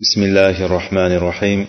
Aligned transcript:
بسم 0.00 0.22
الله 0.22 0.64
الرحمن 0.64 1.12
الرحيم. 1.12 1.66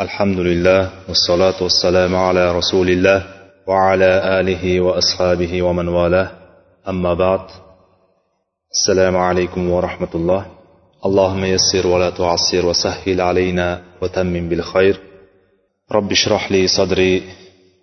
الحمد 0.00 0.38
لله 0.38 0.90
والصلاة 1.08 1.62
والسلام 1.62 2.16
على 2.16 2.52
رسول 2.58 2.90
الله 2.90 3.26
وعلى 3.66 4.40
آله 4.40 4.80
وأصحابه 4.80 5.62
ومن 5.62 5.88
والاه. 5.88 6.30
أما 6.88 7.14
بعد 7.14 7.40
السلام 8.72 9.16
عليكم 9.16 9.70
ورحمة 9.70 10.08
الله. 10.14 10.46
اللهم 11.06 11.44
يسر 11.44 11.86
ولا 11.86 12.10
تعسر 12.10 12.66
وسهل 12.66 13.20
علينا 13.20 13.82
وتمم 14.02 14.48
بالخير. 14.48 15.00
رب 15.92 16.10
اشرح 16.10 16.52
لي 16.52 16.66
صدري 16.66 17.22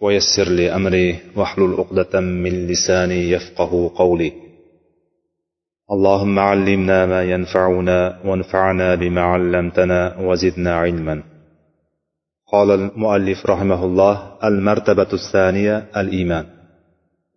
ويسر 0.02 0.50
لي 0.50 0.75
أمري 0.75 1.20
واحلل 1.36 1.73
عقدة 1.73 2.20
من 2.20 2.68
لساني 2.68 3.31
يفقه 3.31 3.91
قولي. 3.95 4.48
اللهم 5.91 6.39
علمنا 6.39 7.05
ما 7.05 7.23
ينفعنا 7.23 8.19
وانفعنا 8.25 8.95
بما 8.95 9.21
علمتنا 9.21 10.15
وزدنا 10.19 10.75
علما. 10.75 11.23
قال 12.51 12.71
المؤلف 12.71 13.45
رحمه 13.45 13.86
الله 13.86 14.21
المرتبة 14.43 15.07
الثانية 15.14 15.86
الإيمان 15.97 16.45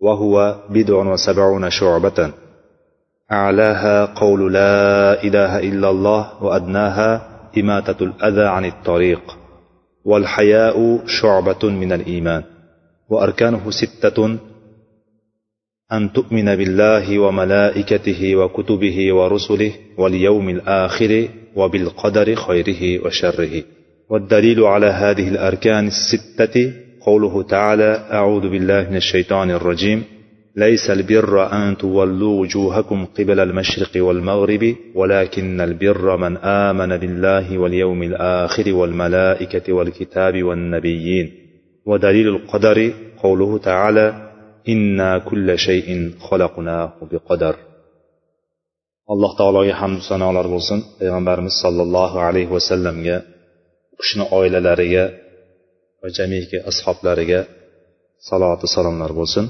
وهو 0.00 0.56
بدع 0.70 0.94
وسبعون 0.94 1.70
شعبة. 1.70 2.30
أعلاها 3.32 4.04
قول 4.04 4.52
لا 4.52 5.22
إله 5.24 5.58
إلا 5.58 5.90
الله 5.90 6.44
وأدناها 6.44 7.22
إماتة 7.58 8.04
الأذى 8.04 8.46
عن 8.46 8.64
الطريق. 8.64 9.22
والحياء 10.04 11.06
شعبة 11.06 11.62
من 11.62 11.92
الإيمان 11.92 12.42
وأركانه 13.08 13.70
ستة 13.70 14.38
أن 15.92 16.12
تؤمن 16.12 16.56
بالله 16.56 17.18
وملائكته 17.18 18.36
وكتبه 18.36 19.12
ورسله 19.14 19.72
واليوم 19.98 20.48
الآخر 20.48 21.28
وبالقدر 21.56 22.34
خيره 22.34 23.06
وشره. 23.06 23.62
والدليل 24.10 24.60
على 24.64 24.86
هذه 24.86 25.28
الأركان 25.28 25.86
الستة 25.86 26.72
قوله 27.00 27.42
تعالى 27.42 28.08
أعوذ 28.12 28.48
بالله 28.48 28.90
من 28.90 28.96
الشيطان 28.96 29.50
الرجيم. 29.50 30.04
ليس 30.56 30.90
البر 30.90 31.52
أن 31.52 31.76
تولوا 31.76 32.40
وجوهكم 32.40 33.04
قبل 33.04 33.40
المشرق 33.40 34.04
والمغرب 34.04 34.74
ولكن 34.94 35.60
البر 35.60 36.16
من 36.16 36.36
آمن 36.36 36.96
بالله 36.96 37.58
واليوم 37.58 38.02
الآخر 38.02 38.74
والملائكة 38.74 39.72
والكتاب 39.72 40.42
والنبيين. 40.42 41.32
ودليل 41.86 42.28
القدر 42.28 42.92
قوله 43.22 43.58
تعالى 43.58 44.31
inna 44.72 45.10
kulla 45.28 45.54
shayin 45.66 46.02
xalaqnahu 46.26 47.02
biqadar. 47.12 47.54
Alloh 49.12 49.32
taologa 49.40 49.74
hamdu 49.82 50.02
sanolar 50.10 50.46
bo'lsin. 50.54 50.78
Payg'ambarimiz 51.00 51.54
sollallohu 51.64 52.18
alayhi 52.28 52.50
vasallamga 52.56 53.16
u 53.92 53.94
kishini 54.00 54.24
oilalariga 54.38 55.04
va 56.00 56.08
jamiki 56.18 56.56
ashoblariga 56.70 57.40
saloti 58.28 58.66
salomlar 58.74 59.12
bo'lsin. 59.20 59.44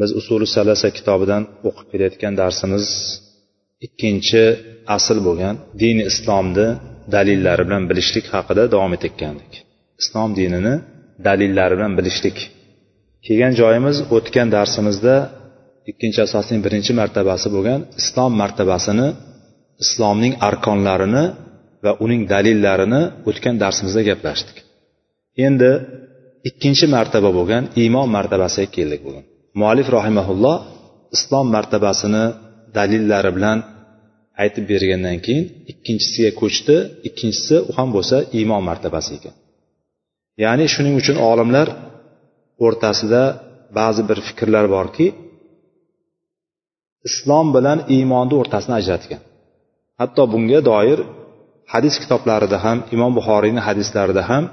Biz 0.00 0.10
usuli 0.20 0.46
salasa 0.56 0.88
kitobidan 0.96 1.42
o'qib 1.68 1.86
kelayotgan 1.92 2.34
darsimiz 2.42 2.86
ikkinchi 3.86 4.44
asl 4.96 5.18
bo'lgan 5.26 5.54
dini 5.82 6.02
islomni 6.10 6.68
dalillari 7.14 7.62
bilan 7.68 7.84
bilishlik 7.90 8.26
haqida 8.34 8.62
davom 8.74 8.92
etayotgandik. 8.96 9.52
Islom 10.02 10.30
dinini 10.38 10.74
dalillari 11.26 11.74
bilan 11.78 11.92
bilishlik 11.98 12.36
kelgan 13.26 13.52
joyimiz 13.60 13.96
o'tgan 14.16 14.48
darsimizda 14.56 15.14
ikkinchi 15.90 16.20
asosning 16.26 16.60
birinchi 16.66 16.92
martabasi 17.00 17.48
bo'lgan 17.54 17.80
islom 18.00 18.32
martabasini 18.42 19.08
islomning 19.84 20.34
arkonlarini 20.48 21.24
va 21.84 21.92
uning 22.04 22.22
dalillarini 22.32 23.02
o'tgan 23.28 23.54
darsimizda 23.62 24.02
gaplashdik. 24.10 24.56
Endi 25.46 25.70
ikkinchi 26.48 26.86
martaba 26.96 27.30
bo'lgan 27.38 27.64
iymon 27.82 28.08
martabasiga 28.16 28.68
keldik 28.76 29.00
bugun. 29.06 29.24
Muallif 29.60 29.88
rahimaulloh 29.98 30.56
islom 31.16 31.46
martabasini 31.56 32.24
dalillari 32.76 33.30
bilan 33.36 33.58
aytib 34.42 34.64
bergandan 34.72 35.18
keyin 35.26 35.44
ikkinchisiga 35.72 36.30
ko'chdi 36.40 36.76
ikkinchisi 37.08 37.56
u 37.68 37.70
ham 37.78 37.88
bo'lsa 37.96 38.16
iymon 38.38 38.62
martabasi 38.70 39.10
ekan. 39.18 39.34
Ya'ni 40.44 40.66
shuning 40.74 40.94
uchun 41.00 41.16
olimlar 41.30 41.66
o'rtasida 42.64 43.22
ba'zi 43.78 44.02
bir 44.08 44.18
fikrlar 44.28 44.66
borki 44.76 45.06
islom 47.08 47.46
bilan 47.56 47.78
iymonni 47.96 48.34
o'rtasini 48.40 48.74
ajratgan. 48.80 49.20
Hatto 50.00 50.22
bunga 50.32 50.60
doir 50.70 50.98
hadis 51.72 51.94
kitoblarida 52.02 52.58
ham 52.64 52.78
imom 52.94 53.12
buxoriyni 53.18 53.60
hadislarida 53.68 54.22
ham 54.30 54.44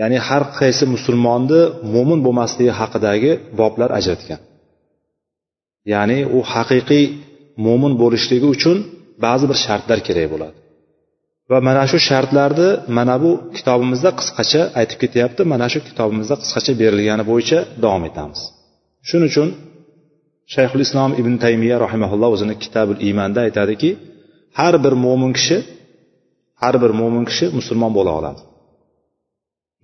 ya'ni 0.00 0.18
har 0.28 0.44
qaysi 0.60 0.84
musulmonni 0.94 1.60
mo'min 1.94 2.20
bo'lmasligi 2.26 2.72
haqidagi 2.80 3.32
boblar 3.60 3.90
ajratgan. 3.98 4.40
Ya'ni 5.92 6.18
u 6.36 6.38
haqiqiy 6.52 7.04
mo'min 7.66 7.92
bo'lishligi 8.02 8.46
uchun 8.54 8.76
ba'zi 9.24 9.44
bir 9.50 9.58
shartlar 9.64 9.98
kerak 10.08 10.28
bo'ladi. 10.34 10.56
Va 11.50 11.58
mana 11.68 11.84
shu 11.90 11.98
shartlarni 12.08 12.68
mana 12.98 13.14
bu 13.22 13.30
kitobimizda 13.56 14.10
qisqacha 14.18 14.62
aytib 14.80 14.98
ketyapti. 15.02 15.42
Mana 15.52 15.66
shu 15.72 15.78
kitobimizda 15.88 16.34
qisqacha 16.42 16.72
berilgani 16.80 17.24
bo'yicha 17.30 17.58
davom 17.82 18.02
etamiz. 18.10 18.40
Shuning 19.08 19.28
uchun 19.32 19.48
shayxul 20.54 20.82
islom 20.86 21.10
ibn 21.20 21.34
taymiya 21.44 21.76
rahimaulloh 21.84 22.30
o'zini 22.36 22.54
kitabul 22.64 22.98
iymanda 23.06 23.40
aytadiki 23.46 23.90
har 24.58 24.74
bir 24.84 24.94
mo'min 25.04 25.32
kishi 25.38 25.58
har 26.62 26.74
bir 26.82 26.92
mo'min 27.00 27.24
kishi 27.30 27.46
musulmon 27.58 27.92
bo'la 27.98 28.12
oladi. 28.18 28.40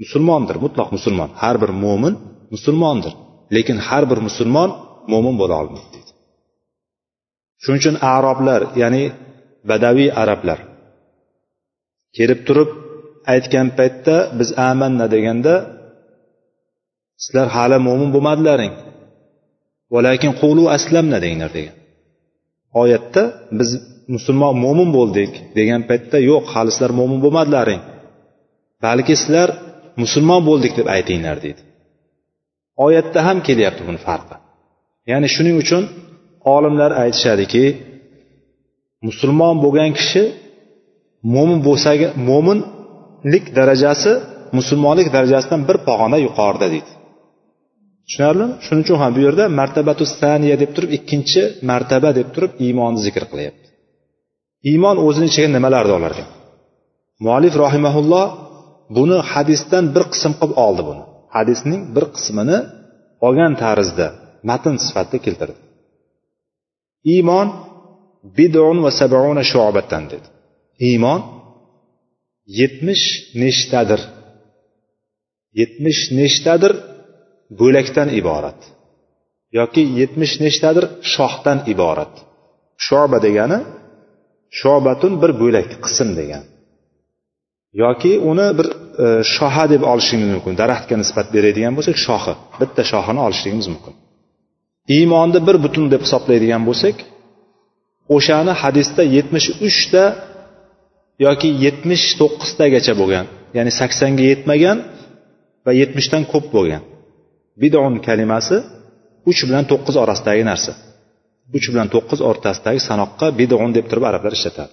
Musulmondir 0.03 0.57
mutlaq 0.65 0.89
musulmon. 0.97 1.31
Har 1.43 1.57
bir 1.63 1.71
mo'min 1.85 2.15
musulmondir. 2.55 3.13
Lekin 3.57 3.79
har 3.89 4.05
bir 4.11 4.19
musulmon 4.27 4.71
mo'min 5.13 5.35
bo'la 5.41 5.55
olmaydi 5.63 5.89
deydi. 5.95 6.13
Shuning 7.63 7.81
uchun 7.83 7.97
aroblar 8.17 8.61
ya'ni 8.83 9.03
badaviy 9.71 10.11
arablar 10.23 10.59
kelib 12.17 12.41
turib 12.47 12.71
aytgan 13.33 13.69
paytda 13.79 14.17
biz 14.39 14.49
amanna 14.71 15.07
deganda 15.15 15.55
sizlar 17.23 17.47
hali 17.57 17.79
mo'min 17.89 18.11
bo'lmadilaring 18.15 18.75
valakin 19.95 20.33
qulu 20.41 20.65
aslamna 20.77 21.19
denglar 21.25 21.51
degan. 21.59 21.77
Oyatda 22.83 23.23
biz 23.59 23.71
musulmon 24.15 24.55
mo'min 24.65 24.89
bo'ldik 24.99 25.33
degan 25.59 25.83
paytda 25.91 26.17
yo'q 26.31 26.45
hali 26.53 26.71
sizlar 26.75 26.93
mo'min 27.01 27.19
bo'lmadilaring 27.25 27.81
balki 28.85 29.15
sizlar 29.23 29.49
musulmon 30.03 30.43
bo'ldik 30.49 30.73
deb 30.79 30.87
aytinglar 30.97 31.37
deydi. 31.45 31.63
Oyatda 32.87 33.19
ham 33.29 33.39
kelyapti 33.49 33.83
buni 33.89 34.01
farqi. 34.07 34.37
Ya'ni 35.11 35.29
shuning 35.35 35.57
uchun 35.63 35.83
olimlar 36.55 36.91
aytishadiki 37.03 37.65
musulmon 39.07 39.55
bo'lgan 39.65 39.91
kishi 39.99 40.23
mo'min 41.35 41.61
bo'lsa 41.67 41.91
mo'minlik 42.31 43.45
darajasi 43.59 44.13
musulmonlik 44.59 45.09
darajasidan 45.17 45.61
bir 45.69 45.77
pog'ona 45.87 46.19
yuqorida 46.27 46.67
deydi. 46.75 46.91
Tushunarlimi? 48.07 48.55
Shuning 48.65 48.85
uchun 48.87 48.99
ham 49.03 49.11
bu 49.17 49.21
yerda 49.27 49.45
martabatu 49.61 50.05
saniya 50.21 50.57
deb 50.63 50.71
turib 50.77 50.91
ikkinchi 50.99 51.43
martaba 51.71 52.11
deb 52.19 52.29
turib 52.35 52.53
iymonni 52.67 53.01
zikr 53.07 53.25
qilyapti. 53.31 53.67
Iymon 54.71 54.97
o'zini 55.07 55.27
ichiga 55.31 55.49
nimalarni 55.57 55.93
olar 55.99 56.13
ekan 56.15 56.29
muallif 57.25 57.55
rohimaulloh 57.63 58.27
buni 58.97 59.19
hadisdan 59.33 59.85
bir 59.95 60.05
qism 60.13 60.33
qilib 60.41 60.57
oldi 60.67 60.83
buni. 60.89 61.03
Hadisning 61.37 61.83
bir 61.95 62.05
qismini 62.17 62.59
olgan 63.27 63.53
tarzda 63.63 64.07
matn 64.51 64.75
sifatida 64.87 65.19
keltirdi. 65.27 65.59
Iymon 67.15 67.49
bidun 68.39 68.77
va 68.85 68.91
sabuna 69.01 69.43
shubatdan 69.53 70.05
dedi. 70.13 70.29
Iymon 70.89 71.21
yetmish 72.61 73.07
nechtadir 73.43 74.01
yetmish 75.61 76.03
nechtadir 76.21 76.73
bo'lakdan 77.61 78.09
iborat 78.21 78.61
yoki 79.57 79.83
yetmish 80.01 80.35
nechtadir 80.45 80.85
shohdan 81.15 81.59
iborat. 81.73 82.13
Shoba 82.87 83.19
degani 83.27 83.59
shobatun 84.61 85.13
bir 85.23 85.31
bo'lak 85.43 85.69
qism 85.85 86.09
degan. 86.21 86.45
Yoki 87.83 88.13
uni 88.31 88.49
bir 88.59 88.69
e, 89.05 89.07
shoha 89.35 89.65
deb 89.73 89.83
olishimiz 89.93 90.29
mumkin 90.35 90.55
daraxtga 90.63 90.97
nisbat 91.03 91.27
beradigan 91.35 91.73
bo'lsak 91.79 91.97
shoxi 92.07 92.33
bitta 92.61 92.83
shoxini 92.91 93.21
olishligimiz 93.27 93.69
mumkin. 93.75 93.95
Iymonni 94.97 95.41
bir 95.49 95.57
butun 95.65 95.85
deb 95.93 96.03
hisoblaydigan 96.07 96.63
bo'lsak 96.69 96.97
o'shani 98.17 98.53
hadisda 98.63 99.03
yetmish 99.17 99.49
uchta 99.69 100.03
yoki 101.25 101.49
yetmish 101.65 102.07
to'qqiztagacha 102.21 102.93
bo'lgan 103.01 103.27
ya'ni 103.57 103.73
saksonga 103.81 104.25
yetmagan 104.33 104.79
va 105.65 105.73
yetmishdan 105.81 106.23
ko'p 106.33 106.47
bo'lgan. 106.57 106.83
Bidon 107.63 107.93
kalimasi 108.07 108.57
uch 109.31 109.41
bilan 109.49 109.65
to'qqiz 109.71 109.97
orasidagi 110.05 110.45
narsa. 110.51 110.73
Uch 111.57 111.67
bilan 111.73 111.89
to'qqiz 111.95 112.21
o'rtasidagi 112.29 112.81
sanoqqa 112.89 113.27
bidon 113.41 113.71
deb 113.77 113.85
turib 113.91 114.05
arablar 114.11 114.33
ishlatadi. 114.39 114.73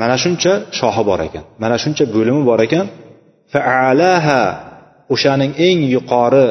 Mana 0.00 0.16
shuncha 0.24 0.52
shohi 0.78 1.02
bor 1.10 1.20
ekan 1.28 1.44
mana 1.62 1.76
shuncha 1.82 2.04
bo'limi 2.14 2.42
bor 2.50 2.60
ekan. 2.66 2.86
Faalaha 3.52 4.40
o'shaning 5.14 5.52
eng 5.68 5.78
yuqori 5.96 6.46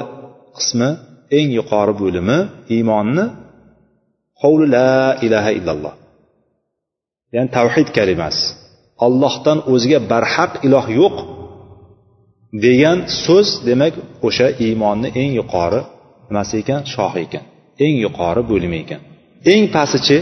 qismi 0.58 0.90
eng 1.38 1.50
yuqori 1.60 1.94
bo'limi 2.02 2.38
iymonni 2.76 3.26
qovli 4.42 4.66
la 4.76 4.92
ilaha 5.26 5.52
illalloh. 5.58 5.94
Ya'ni 7.36 7.50
tavhid 7.58 7.88
kalimasi. 7.98 8.67
Ollohdan 9.06 9.60
o'zga 9.74 10.00
barhaq 10.12 10.52
iloh 10.68 10.86
yo'q 11.00 11.16
degan 12.66 12.98
so'z 13.24 13.48
demak 13.68 13.94
o'sha 14.28 14.48
iymonni 14.66 15.10
eng 15.22 15.32
yuqori 15.40 15.82
nimasi 16.30 16.54
ekan? 16.62 16.82
Shohi 16.94 17.20
ekan. 17.28 17.44
Eng 17.86 17.96
yuqori 18.06 18.42
bo'limi 18.52 18.78
ekan. 18.84 19.02
Eng 19.54 19.64
pastichi 19.76 20.18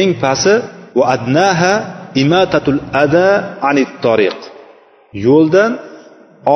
eng 0.00 0.10
pasti 0.22 0.54
va 0.98 1.04
adnaha 1.14 1.74
imatatul 2.22 2.80
ada 3.02 3.26
anit 3.70 3.90
tariq 4.04 4.38
yo'ldan 5.26 5.70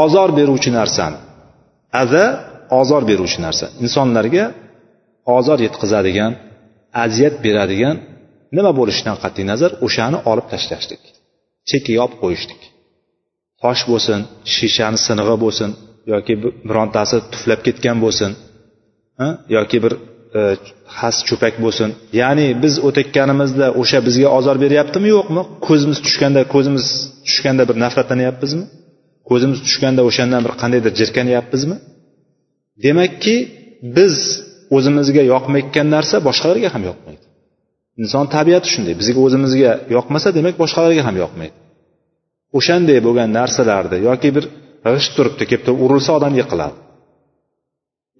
ozor 0.02 0.28
beruvchi 0.38 0.70
narsani. 0.78 1.18
Aza 2.02 2.24
ozor 2.80 3.02
beruvchi 3.10 3.38
narsa. 3.46 3.66
Insonlarga 3.84 4.44
ozor 5.36 5.58
yetkazadigan 5.66 6.32
aziyat 7.04 7.34
beradigan 7.44 7.96
nima 8.56 8.72
bo'lishidan 8.78 9.16
qat'iy 9.22 9.44
nazar 9.52 9.70
o'shani 9.86 10.18
olib 10.30 10.46
tashlashlik. 10.52 11.02
Cheki 11.70 11.92
yopib 12.00 12.18
qo'yishdik. 12.24 12.60
Tosh 13.62 13.82
bo'lsin 13.90 14.20
shishani 14.54 14.98
sinig'i 15.06 15.36
bo'lsin 15.44 15.70
yoki 16.12 16.34
birontasi 16.68 17.16
tuflab 17.32 17.60
ketgan 17.66 17.96
bo'lsin 18.04 18.30
yoki 19.56 19.78
bir 19.84 19.92
e, 20.38 20.40
xas 20.98 21.16
cho'pak 21.28 21.54
bo'lsin. 21.64 21.88
Ya'ni 22.20 22.46
biz 22.62 22.74
o'tayotganimizda 22.88 23.66
o'sha 23.80 23.98
bizga 24.06 24.28
ozor 24.38 24.56
beryaptimi 24.64 25.08
yo'qmi? 25.16 25.42
Ko'zimiz 25.66 25.98
tushganda 26.06 26.40
ko'zimiz 26.54 26.86
tushganda 27.26 27.62
bir 27.70 27.76
nafratlanyapmizmi 27.84 28.64
ko'zimiz 29.30 29.58
tushganda 29.66 30.02
o'shandan 30.08 30.42
bir 30.46 30.54
qandaydir 30.62 30.92
jirkanyapmizmi? 31.00 31.76
Demakki 32.84 33.36
biz 33.96 34.14
o'zimizga 34.76 35.22
yoqmayotgan 35.32 35.86
narsa 35.96 36.16
boshqalarga 36.28 36.68
ham 36.74 36.82
yoqmaydi. 36.90 37.24
Inson 38.00 38.26
tabiati 38.34 38.68
shunday. 38.72 38.94
Bizga 39.00 39.20
o'zimizga 39.26 39.72
yoqmasa 39.96 40.28
demak 40.38 40.54
boshqalarga 40.62 41.02
ham 41.08 41.16
yoqmaydi. 41.22 41.54
O'shanday 42.58 42.98
bo'lgan 43.06 43.28
narsalarni 43.38 43.98
yoki 44.08 44.28
bir 44.36 44.44
g'isht 44.84 45.12
turibdi 45.16 45.44
kelib 45.50 45.62
turib 45.66 45.80
urilsa 45.84 46.10
odam 46.18 46.34
yiqiladi. 46.40 46.76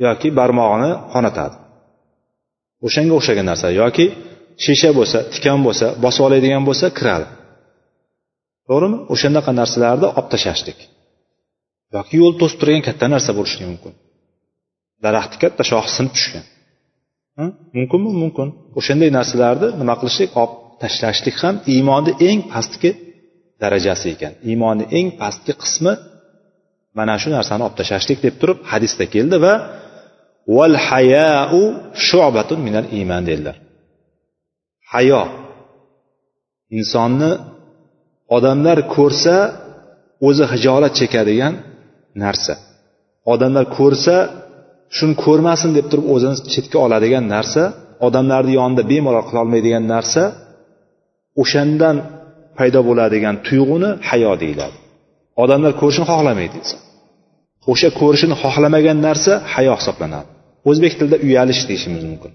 Yoki 0.06 0.28
barmog'ini 0.38 0.90
qonatadi. 1.12 1.56
O'shanga 2.86 3.14
o'xshagan 3.18 3.46
narsa. 3.50 3.66
Yoki 3.82 4.06
shisha 4.64 4.90
bo'lsa 4.98 5.18
tikan 5.34 5.60
bo'lsa 5.66 5.86
bosib 6.04 6.22
oladigan 6.26 6.62
bo'lsa 6.68 6.86
kiradi. 6.98 7.26
To'g'rimi? 8.68 8.98
O'shanaqa 9.14 9.52
narsalarni 9.60 10.06
olib 10.18 10.28
tashlashlik. 10.32 10.78
Yoki 11.96 12.14
yo'l 12.22 12.34
to'sib 12.40 12.58
turgan 12.60 12.82
katta 12.88 13.06
narsa 13.14 13.30
bo'lishi 13.38 13.58
mumkin. 13.70 13.92
Daraxtni 15.04 15.38
katta 15.44 15.62
shoxi 15.70 15.90
sinib 15.96 16.12
tushgan. 16.16 16.44
Mumkinmi? 17.76 18.10
Mumkin. 18.22 18.48
O'shanday 18.78 19.10
narsalarni 19.18 19.68
nima 19.80 19.94
qilishlik? 20.00 20.30
Olib 20.42 20.52
tashlashlik 20.82 21.36
ham 21.42 21.54
iymonni 21.74 22.12
eng 22.28 22.40
pastki 22.52 22.90
darajasi 23.62 24.06
ekan. 24.14 24.32
Iymonni 24.50 24.84
eng 24.98 25.08
pastki 25.20 25.52
qismi 25.62 25.92
mana 26.98 27.14
shu 27.22 27.28
narsani 27.36 27.62
olib 27.66 27.76
tashlashlik 27.80 28.18
deb 28.26 28.34
turib 28.40 28.58
hadisda 28.72 29.04
keldi 29.14 29.36
va 29.44 29.54
val 30.56 30.74
hayau 30.88 31.62
shubatun 32.06 32.58
minal 32.66 32.86
iymon 32.98 33.22
dedilar. 33.30 33.56
Hayo 34.92 35.22
insonni 36.78 37.30
odamlar 38.36 38.78
ko'rsa 38.96 39.36
o'zi 40.28 40.44
hijolat 40.52 40.92
chekadigan 41.00 41.54
narsa. 42.22 42.54
Odamlar 43.32 43.64
ko'rsa 43.78 44.16
shuni 44.96 45.14
ko'rmasin 45.24 45.70
deb 45.78 45.86
turib 45.90 46.06
o'zini 46.14 46.34
chetga 46.54 46.78
oladigan 46.86 47.24
narsa 47.34 47.62
odamlarni 48.06 48.52
yonida 48.60 48.82
bemalol 48.92 49.24
qilolmaydigan 49.28 49.84
narsa 49.94 50.22
o'shandan 51.42 51.96
paydo 52.58 52.80
bo'ladigan 52.88 53.34
tuyg'uni 53.46 53.90
hayo 54.10 54.32
deyiladi. 54.42 54.76
Odamlar 55.42 55.72
ko'rishini 55.80 56.06
xohlamaydi 56.12 56.56
inson 56.62 56.80
o'sha 57.72 57.88
ko'rishini 58.00 58.34
xohlamagan 58.42 58.98
narsa 59.06 59.32
hayo 59.54 59.72
hisoblanadi. 59.80 60.28
O'zbek 60.70 60.92
tilida 60.98 61.16
uyalish 61.26 61.62
deyishimiz 61.68 62.02
mumkin. 62.10 62.32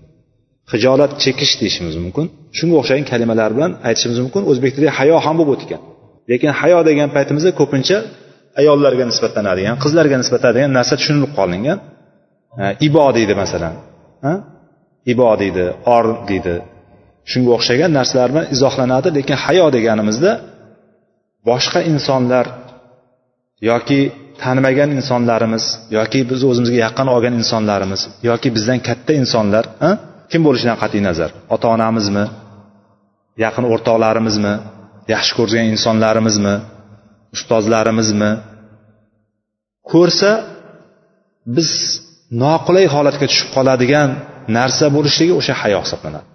Hijolat 0.74 1.12
chekish 1.24 1.53
deyishimiz 1.62 1.95
mumkin. 2.03 2.25
Shunga 2.57 2.75
o'xshagan 2.81 3.06
kalimalar 3.12 3.50
bilan 3.56 3.71
aytishimiz 3.88 4.18
mumkin. 4.24 4.42
O'zbek 4.51 4.71
tilida 4.75 4.92
hayo 5.00 5.15
ham 5.25 5.36
bo'lib 5.39 5.51
o'tgan. 5.56 5.81
Lekin 6.31 6.51
hayo 6.60 6.80
degan 6.89 7.10
paytimizda 7.15 7.51
ko'pincha 7.60 7.98
ayollarga 8.62 9.03
nisbatlanadigan 9.12 9.75
qizlarga 9.83 10.15
nisbatlanadigan 10.21 10.71
narsa 10.77 10.94
tushunilib 11.00 11.31
qolingan. 11.39 11.77
Ibo 12.88 13.06
deydi 13.18 13.33
masalan. 13.42 13.74
Ibo 15.12 15.30
deydi 15.42 15.65
or 15.95 16.06
deydi. 16.30 16.56
Shunga 17.31 17.50
o'xshagan 17.57 17.92
narsalar 17.98 18.27
bilan 18.33 18.45
izohlanadi 18.56 19.09
lekin 19.18 19.38
hayo 19.45 19.65
deganimizda 19.75 20.31
boshqa 21.50 21.80
insonlar 21.92 22.45
yoki 23.69 24.00
tanimagan 24.42 24.89
insonlarimiz 25.00 25.63
yoki 25.98 26.19
biz 26.31 26.42
o'zimizga 26.50 26.77
yaqin 26.86 27.07
olgan 27.15 27.33
insonlarimiz 27.42 28.01
yoki 28.30 28.48
bizdan 28.56 28.80
katta 28.88 29.12
insonlar 29.21 29.65
kim 30.31 30.42
bo'lishidan 30.48 30.77
qat'iy 30.83 31.01
nazar? 31.10 31.30
Ota 31.53 31.68
onamizmi 31.75 32.25
yaqin 33.45 33.65
o'rtoqlarimizmi? 33.74 34.53
Yaxshi 35.13 35.33
ko'rgan 35.39 35.65
insonlarimizmi? 35.74 36.56
Ustozlarimizmi? 37.36 38.31
Ko'rsa 39.92 40.31
biz 41.56 41.71
noqulay 42.44 42.85
holatga 42.95 43.25
tushib 43.31 43.50
qoladigan 43.56 44.09
narsa 44.57 44.85
bo'lishligi 44.95 45.33
o'sha 45.39 45.53
hayo 45.62 45.79
hisoblanadi. 45.85 46.27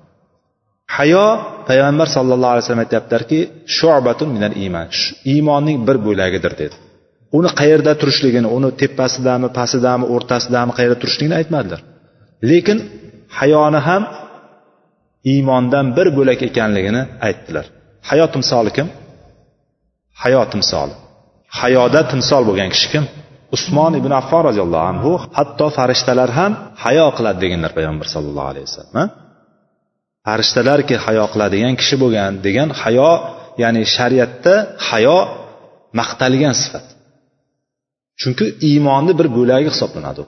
Hayo 0.97 1.27
payg'ambar 1.69 2.09
sallallohu 2.17 2.53
alayhi 2.55 2.65
vasallam 2.65 2.85
aytyaptilarki 2.87 3.39
shobatun 3.79 4.29
minal 4.37 4.55
iymon. 4.63 4.87
Iymonning 5.33 5.79
bir 5.89 5.97
bo'lagidir 6.07 6.53
dedi. 6.63 6.77
Uni 7.39 7.51
qayerda 7.61 7.93
turishligini 8.01 8.49
uni 8.57 8.69
tepasidami 8.81 9.49
pastidami 9.59 10.05
o'rtasidami 10.15 10.73
qayerda 10.79 10.97
turishligini 11.03 11.37
aytmadilar. 11.41 11.81
Lekin 12.51 12.79
hayoni 13.39 13.81
ham 13.89 14.03
iymondan 15.33 15.87
bir 15.97 16.09
bo'lak 16.17 16.41
ekanligini 16.49 17.03
aytdilar. 17.27 17.67
Hayo 18.11 18.27
timsoli 18.35 18.71
kim? 18.77 18.87
Hayo 20.23 20.43
timsoli. 20.53 20.95
Hayoda 21.61 22.01
timsol 22.11 22.43
bo'lgan 22.49 22.69
kishi 22.75 22.89
kim? 22.93 23.05
Usmon 23.57 23.93
ibn 24.01 24.13
affon 24.21 24.43
roziyallohu 24.49 24.87
anhu 24.93 25.11
hatto 25.37 25.67
farishtalar 25.77 26.31
ham 26.39 26.53
hayo 26.85 27.07
qiladi 27.17 27.39
deganlar 27.45 27.71
payg'ambar 27.77 28.07
sallallohu 28.15 28.51
alayhi 28.53 28.67
vasallam 28.69 29.07
farishtalarki 30.27 30.95
hayo 31.05 31.25
qiladigan 31.33 31.75
kishi 31.81 31.97
bo'lgan 32.03 32.33
degan 32.47 32.69
hayo 32.83 33.11
ya'ni 33.63 33.83
shariatda 33.97 34.55
hayo 34.89 35.19
maqtalgan 35.99 36.55
sifat. 36.63 36.87
Chunki 38.21 38.47
iymonni 38.69 39.13
bir 39.19 39.29
bo'lagi 39.39 39.69
hisoblanadi. 39.75 40.23
U 40.25 40.27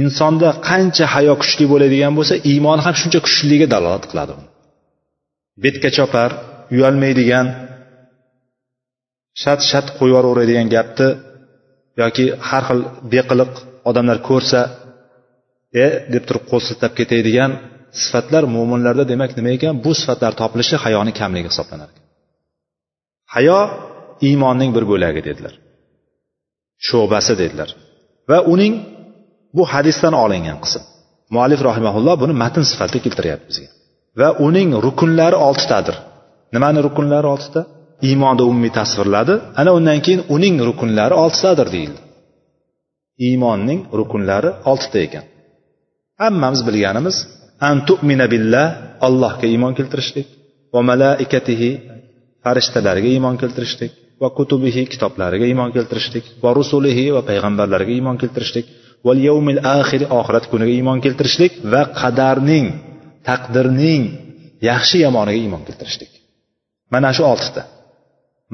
insonda 0.00 0.48
qancha 0.68 1.04
hayo 1.14 1.34
kuchli 1.42 1.64
bo'ladigan 1.72 2.12
bo'lsa 2.18 2.34
iymon 2.52 2.78
ham 2.84 2.94
shuncha 3.00 3.18
kuchliligiga 3.26 3.66
dalolat 3.74 4.04
qiladi. 4.10 4.32
Betga 5.64 5.90
chopar 5.96 6.30
uyalmaydigan 6.74 7.46
shat 9.42 9.60
shat 9.70 9.86
qo'yib 9.98 10.12
yuboraveradigan 10.14 10.68
gapni 10.76 11.08
yoki 12.02 12.24
har 12.48 12.62
xil 12.68 12.80
beqiliq 13.12 13.52
odamlar 13.88 14.18
ko'rsa 14.28 14.60
e 15.84 15.86
deb 16.14 16.22
turib 16.28 16.44
qo'l 16.50 16.62
siltab 16.68 16.92
ketadigan 16.98 17.50
sifatlar 18.02 18.42
mo'minlarda 18.54 19.04
demak 19.12 19.30
nima 19.38 19.50
ekan? 19.56 19.74
Bu 19.84 19.90
sifatlar 20.00 20.32
topilishi 20.40 20.76
hayoni 20.84 21.12
kamligi 21.20 21.48
hisoblanar 21.52 21.88
ekan. 21.92 22.04
Hayo 23.34 23.58
iymonning 24.28 24.70
bir 24.76 24.84
bo'lagi 24.90 25.20
dedilar. 25.28 25.54
Sho'basi 26.88 27.32
dedilar. 27.42 27.68
Va 28.30 28.38
uning 28.52 28.74
bu 29.56 29.62
hadisdan 29.72 30.14
olingan 30.24 30.58
qism. 30.64 30.82
Muallif 31.34 31.60
rahimaulloh 31.68 32.14
buni 32.22 32.34
matn 32.42 32.62
sifatida 32.70 32.98
keltiryapti 33.06 33.46
bizga. 33.50 33.68
Va 34.20 34.28
uning 34.46 34.68
rukunlari 34.86 35.36
oltitadir. 35.48 35.96
Nimani 36.54 36.78
rukunlari 36.86 37.28
oltita? 37.34 37.60
Iymonni 38.08 38.42
umumiy 38.50 38.72
tasvirladi. 38.78 39.34
Ana 39.60 39.70
undan 39.78 40.00
keyin 40.04 40.22
uning 40.34 40.56
rukunlari 40.68 41.14
oltitadir 41.22 41.68
deyildi. 41.74 42.00
Iymonning 43.26 43.80
rukunlari 43.98 44.50
oltita 44.70 44.98
ekan. 45.06 45.24
Hammamiz 46.20 46.60
bilganimiz 46.68 47.16
antumina 47.70 48.26
billah 48.34 48.66
allohga 49.06 49.46
iymon 49.52 49.72
keltirishlik 49.78 50.28
va 50.74 50.80
malaikatihi 50.90 51.70
farishtalarga 52.44 53.08
iymon 53.14 53.36
keltirishlik 53.42 53.92
va 54.22 54.28
kutubihi 54.38 54.82
kitoblariga 54.92 55.46
iymon 55.50 55.70
keltirishlik 55.76 56.24
va 56.42 56.50
rusulihi 56.58 57.04
va 57.16 57.22
payg'ambarlarga 57.28 57.92
iymon 57.98 58.16
keltirishlik 58.22 58.66
va 59.06 59.12
yawmil 59.28 59.60
axir 59.78 60.02
oxirat 60.18 60.44
kuniga 60.52 60.72
iymon 60.78 60.98
keltirishlik 61.04 61.52
va 61.72 61.82
qadarning 62.00 62.66
taqdirning 63.28 64.02
yaxshi 64.70 64.96
yomoniga 65.04 65.38
iymon 65.44 65.62
keltirishlik. 65.68 66.12
Mana 66.92 67.10
shu 67.16 67.22
oltita. 67.32 67.62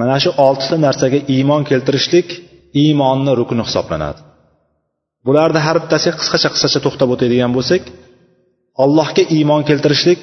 Mana 0.00 0.16
shu 0.22 0.30
oltita 0.46 0.76
narsaga 0.86 1.18
iymon 1.34 1.62
keltirishlik 1.70 2.28
iymonni 2.82 3.32
rukni 3.40 3.62
hisoblanadi. 3.68 4.20
Bularni 5.26 5.60
har 5.66 5.76
bittasiga 5.82 6.14
qisqacha 6.20 6.48
qisqacha 6.54 6.80
to'xtab 6.86 7.08
o'tadigan 7.14 7.52
bo'lsak 7.56 7.82
allohga 8.84 9.22
iymon 9.36 9.62
keltirishlik 9.68 10.22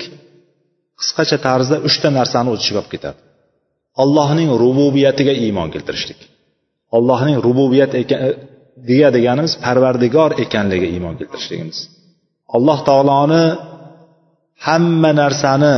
qisqacha 1.00 1.38
tarzda 1.48 1.78
uchta 1.88 2.08
narsani 2.20 2.50
o'z 2.54 2.60
ichiga 2.64 2.80
olib 2.82 2.92
ketadi. 2.96 3.20
Allohning 4.04 4.50
rububiyatiga 4.64 5.34
iymon 5.46 5.70
keltirishlik. 5.74 6.20
Allohning 6.98 7.38
rububiyat 7.48 7.92
deya 8.90 9.08
e, 9.10 9.14
deganimiz 9.18 9.54
parvardigor 9.66 10.32
ekanligiga 10.44 10.88
iymon 10.96 11.16
keltirishligimiz. 11.20 11.78
Alloh 12.56 12.80
taoloni 12.90 13.44
hamma 14.68 15.12
narsani 15.22 15.76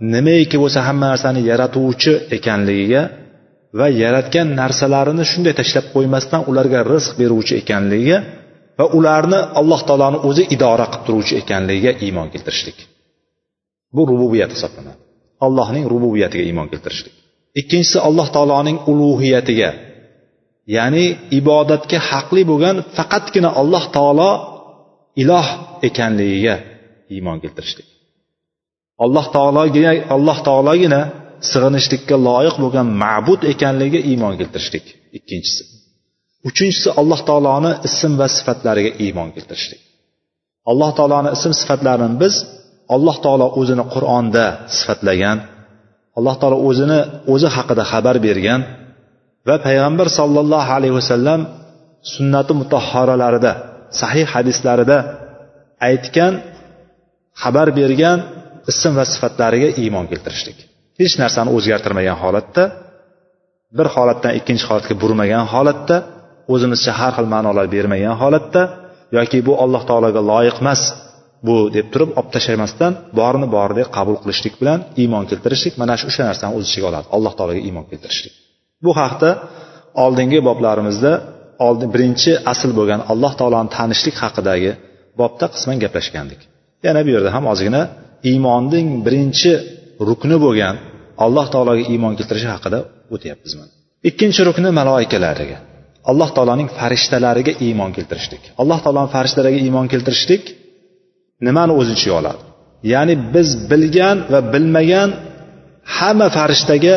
nimaiki 0.00 0.56
bo'lsa 0.62 0.80
hamma 0.88 1.06
narsani 1.12 1.40
yaratuvchi 1.50 2.12
ekanligiga 2.36 3.02
va 3.78 3.86
yaratgan 4.02 4.48
narsalarini 4.60 5.24
shunday 5.30 5.54
tashlab 5.60 5.86
qo'ymasdan 5.94 6.40
ularga 6.50 6.80
rizq 6.92 7.12
beruvchi 7.20 7.54
ekanligiga 7.62 8.18
va 8.78 8.84
ularni 8.98 9.40
alloh 9.60 9.80
taoloni 9.88 10.18
o'zi 10.28 10.42
idora 10.54 10.86
qilib 10.92 11.04
turuvchi 11.06 11.34
ekanligiga 11.42 11.92
iymon 12.06 12.28
keltirishlik. 12.34 12.78
Bu 13.94 14.02
rububiyat 14.10 14.50
hisoblanadi. 14.56 15.00
Allohning 15.46 15.84
rububiyatiga 15.92 16.44
iymon 16.50 16.68
keltirishlik. 16.72 17.14
Ikkinchisi 17.60 17.98
alloh 18.08 18.26
taoloning 18.36 18.78
ulug'iyatiga 18.90 19.70
ya'ni 20.76 21.04
ibodatga 21.38 21.98
haqli 22.10 22.42
bo'lgan 22.50 22.76
faqatgina 22.96 23.50
alloh 23.60 23.84
taolo 23.96 24.30
iloh 25.22 25.46
ekanligiga 25.88 26.54
iymon 27.14 27.38
keltirishlik. 27.44 27.88
Alloh 29.04 29.26
taologa 29.36 29.92
alloh 30.16 30.38
taologina 30.48 31.00
sig'inishlikka 31.50 32.16
loyiq 32.28 32.56
bo'lgan 32.64 32.86
ma'bud 33.02 33.40
ekanligiga 33.52 34.00
iymon 34.10 34.34
keltirishlik 34.40 34.86
ikkinchisi. 35.18 35.62
Uchinchisi 36.48 36.88
alloh 37.00 37.20
taoloni 37.28 37.72
ism 37.88 38.12
va 38.20 38.26
sifatlariga 38.36 38.92
iymon 39.04 39.28
keltirishlik. 39.36 39.80
Alloh 40.70 40.90
taoloni 40.98 41.28
ism 41.36 41.52
sifatlarini 41.60 42.16
biz 42.22 42.34
alloh 42.94 43.16
taolo 43.24 43.46
o'zini 43.60 43.84
qur'onda 43.94 44.44
sifatlagan 44.76 45.38
alloh 46.18 46.34
taolo 46.40 46.58
o'zini 46.68 47.00
o'zi 47.32 47.48
haqida 47.56 47.82
xabar 47.92 48.16
bergan 48.26 48.60
va 49.48 49.56
payg'ambar 49.66 50.06
sollallohu 50.18 50.70
alayhi 50.76 50.94
vasallam 51.00 51.40
sunnati 52.14 52.52
mutahhoralarida 52.60 53.52
sahih 54.00 54.26
hadislarida 54.34 54.98
aytgan 55.88 56.32
xabar 57.42 57.68
bergan 57.78 58.18
ism 58.72 58.92
va 58.98 59.04
sifatlariga 59.12 59.68
iymon 59.82 60.06
keltirishlik. 60.10 60.58
Hech 61.00 61.14
narsani 61.22 61.50
o'zgartirmagan 61.56 62.16
holatda 62.22 62.64
bir 63.78 63.86
holatdan 63.94 64.32
ikkinchi 64.38 64.64
holatga 64.70 64.94
burmagan 65.02 65.44
holatda 65.52 65.96
o'zimizcha 66.54 66.92
har 67.00 67.12
xil 67.16 67.26
ma'nolar 67.34 67.66
bermagan 67.74 68.16
holatda 68.22 68.62
yoki 69.16 69.38
bu 69.48 69.52
alloh 69.64 69.82
taologa 69.90 70.20
loyiq 70.32 70.56
emas 70.62 70.80
bu 71.46 71.56
deb 71.76 71.86
turib 71.92 72.10
olib 72.18 72.30
tashlamasdan 72.34 72.92
borini 73.18 73.48
boridek 73.56 73.88
qabul 73.96 74.16
qilishlik 74.22 74.54
bilan 74.60 74.78
iymon 75.02 75.24
keltirishlik 75.30 75.74
mana 75.80 75.94
shu 76.00 76.04
o'sha 76.10 76.22
narsani 76.30 76.52
o'z 76.58 76.64
ichiga 76.70 76.86
oladi 76.90 77.06
alloh 77.16 77.32
taologa 77.38 77.60
iymon 77.68 77.84
keltirishlik. 77.90 78.34
Bu 78.84 78.90
haqda 79.00 79.30
oldingi 80.04 80.38
boblarimizda 80.48 81.12
oldin 81.66 81.88
birinchi 81.94 82.32
asl 82.52 82.70
bo'lgan 82.78 83.00
alloh 83.12 83.32
taoloni 83.40 83.70
tanishlik 83.76 84.16
haqidagi 84.22 84.70
bobda 85.20 85.46
qisman 85.54 85.76
gaplashgandik. 85.84 86.40
Yana 86.86 87.00
bu 87.06 87.10
yerda 87.14 87.30
ham 87.36 87.44
ozgina 87.52 87.82
iymonning 88.30 88.88
birinchi 89.06 89.52
rukni 90.08 90.36
bo'lgan 90.44 90.74
alloh 91.24 91.46
taologa 91.54 91.82
iymon 91.92 92.12
keltirishi 92.18 92.48
haqida 92.54 92.78
o'tyapmiz 93.14 93.52
mana 93.58 93.72
ikkinchi 94.08 94.40
rukni 94.48 94.70
maloikalariga. 94.80 95.58
Alloh 96.10 96.30
taoloning 96.36 96.68
farishtalariga 96.78 97.52
iymon 97.66 97.90
keltirishlik. 97.96 98.42
Alloh 98.62 98.78
taoloni 98.84 99.10
farishtalariga 99.16 99.60
iymon 99.66 99.86
keltirishlik 99.92 100.42
nimani 101.46 101.72
o'z 101.80 101.88
ichiga 101.94 102.14
oladi? 102.20 102.42
Ya'ni 102.92 103.14
biz 103.34 103.48
bilgan 103.70 104.16
va 104.32 104.40
bilmagan 104.52 105.08
hamma 105.96 106.28
farishtaga 106.38 106.94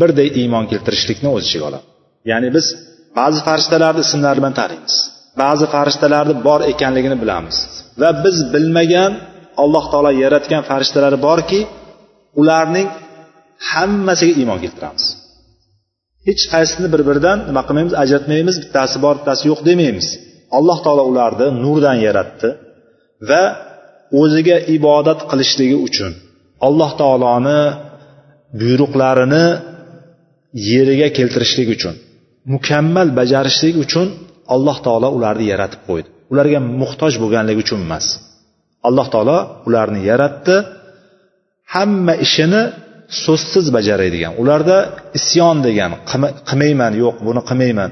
birday 0.00 0.28
iymon 0.42 0.64
keltirishlikni 0.72 1.28
o'z 1.36 1.42
ichiga 1.48 1.64
oladi. 1.70 1.86
Ya'ni 2.30 2.48
biz 2.56 2.66
ba'zi 3.18 3.40
farishtalarni 3.48 4.00
ismlari 4.06 4.38
bilan 4.40 4.54
taniymiz 4.60 4.94
ba'zi 5.42 5.64
farishtalarni 5.74 6.34
bor 6.46 6.60
ekanligini 6.72 7.16
bilamiz. 7.22 7.56
Va 8.00 8.10
biz 8.24 8.36
bilmagan 8.54 9.12
alloh 9.62 9.84
taolo 9.92 10.10
yaratgan 10.22 10.62
farishtalari 10.70 11.18
borki 11.28 11.60
ularning 12.40 12.88
hammasiga 13.70 14.34
iymon 14.40 14.58
keltiramiz. 14.64 15.04
Hech 16.28 16.42
qaysisini 16.52 16.88
bir 16.94 17.02
biridan 17.08 17.38
nima 17.48 17.62
qilmaymiz 17.66 17.94
ajratmaymiz 18.02 18.56
bittasi 18.62 18.96
bor 19.04 19.14
bittasi 19.18 19.42
yo'q 19.50 19.60
demaymiz. 19.68 20.06
Alloh 20.58 20.78
taolo 20.84 21.02
ularni 21.12 21.46
nurdan 21.64 21.96
yaratdi 22.06 22.48
va 23.28 23.42
o'ziga 24.20 24.56
ibodat 24.76 25.20
qilishligi 25.30 25.76
uchun 25.88 26.12
alloh 26.66 26.90
taoloni 27.00 27.60
buyruqlarini 28.60 29.46
yeriga 30.70 31.08
keltirishlik 31.18 31.68
uchun 31.76 31.94
mukammal 32.54 33.08
bajarishlik 33.18 33.74
uchun 33.84 34.06
alloh 34.54 34.76
taolo 34.86 35.08
ularni 35.18 35.46
yaratib 35.52 35.80
qo'ydi. 35.88 36.08
Ularga 36.32 36.58
muhtoj 36.82 37.12
bo'lganligi 37.22 37.60
uchun 37.64 37.80
emas. 37.86 38.06
Alloh 38.88 39.06
taolo 39.14 39.38
ularni 39.68 40.00
yaratdi. 40.10 40.56
Hamma 41.74 42.14
ishini 42.26 42.62
so'zsiz 43.24 43.66
bajaradigan. 43.76 44.32
Ularda 44.42 44.78
isyon 45.18 45.56
degan 45.66 45.90
qilmayman 46.48 46.92
yo'q 47.02 47.16
buni 47.26 47.42
qilmayman 47.48 47.90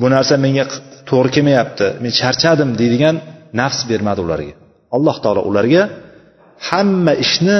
bu 0.00 0.06
narsa 0.14 0.34
menga 0.44 0.64
to'g'ri 1.10 1.30
kelmayapti 1.36 1.86
men 2.02 2.12
charchadim 2.20 2.70
deydigan 2.80 3.16
nafs 3.60 3.80
bermadi 3.90 4.20
ularga. 4.26 4.54
Alloh 4.96 5.16
taolo 5.24 5.42
ularga 5.50 5.82
hamma 6.68 7.12
ishni 7.24 7.58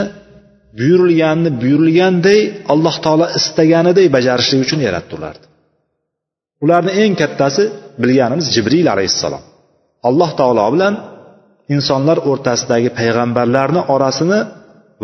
buyurilganni 0.78 1.50
buyurilganday 1.62 2.40
alloh 2.72 2.96
taolo 3.04 3.26
istaganiday 3.38 4.06
bajarishlik 4.16 4.60
uchun 4.66 4.80
yaratdi 4.86 5.12
ularni. 5.18 5.46
Ularni 6.64 6.92
eng 7.02 7.12
kattasi 7.20 7.62
bilganimiz 8.02 8.46
jibril 8.54 8.86
alayhissalom. 8.94 9.42
Alloh 10.08 10.30
taolo 10.40 10.62
bilan 10.74 10.94
insonlar 11.74 12.18
o'rtasidagi 12.30 12.90
payg'ambarlarni 12.98 13.82
orasini 13.94 14.40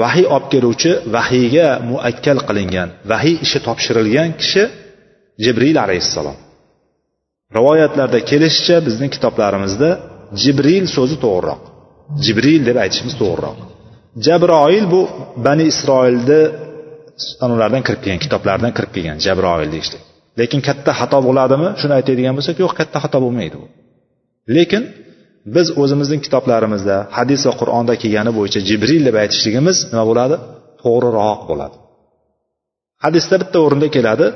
vahiy 0.02 0.26
olib 0.34 0.46
keluvchi 0.52 0.92
vahiyga 1.16 1.68
muakkal 1.90 2.38
qilingan 2.48 2.88
vahiy 3.12 3.36
ishi 3.46 3.58
topshirilgan 3.66 4.30
kishi 4.40 4.62
jibril 5.44 5.76
alayhissalom. 5.84 6.36
Rivoyatlarda 7.56 8.18
kelishicha 8.30 8.76
bizning 8.86 9.10
kitoblarimizda 9.16 9.90
jibril 10.42 10.84
so'zi 10.96 11.16
to'g'riroq. 11.24 11.62
Jibril 12.24 12.60
deb 12.68 12.76
aytishimiz 12.84 13.14
to'g'riroq. 13.22 13.58
Jabroil 14.26 14.84
bu 14.94 15.00
bani 15.46 15.64
isroilni 15.72 16.40
anlardan 17.46 17.82
kirib 17.86 18.00
kelgan 18.04 18.20
kitoblardan 18.26 18.72
kirib 18.76 18.90
kelgan 18.96 19.18
jabroil 19.26 19.70
deyishlik 19.74 20.02
lekin 20.40 20.60
katta 20.68 20.92
xato 21.00 21.18
bo'ladimi? 21.28 21.68
Shuni 21.80 21.94
aytadigan 21.98 22.34
bo'lsak 22.38 22.56
yo'q 22.62 22.72
katta 22.80 22.98
xato 23.04 23.18
bo'lmaydi 23.24 23.56
bu. 23.62 23.66
Lekin 24.56 24.82
biz 25.54 25.66
o'zimizning 25.82 26.20
kitoblarimizda 26.26 26.96
hadis 27.18 27.40
va 27.48 27.52
qur'onda 27.60 27.94
kelgani 28.02 28.32
bo'yicha 28.38 28.60
jibril 28.68 29.02
deb 29.08 29.16
aytishligimiz 29.22 29.76
nima 29.92 30.04
bo'ladi? 30.10 30.36
To'g'riroq 30.82 31.40
bo'ladi. 31.50 31.76
Hadisda 33.04 33.34
bitta 33.42 33.58
o'rinda 33.66 33.88
keladi. 33.96 34.26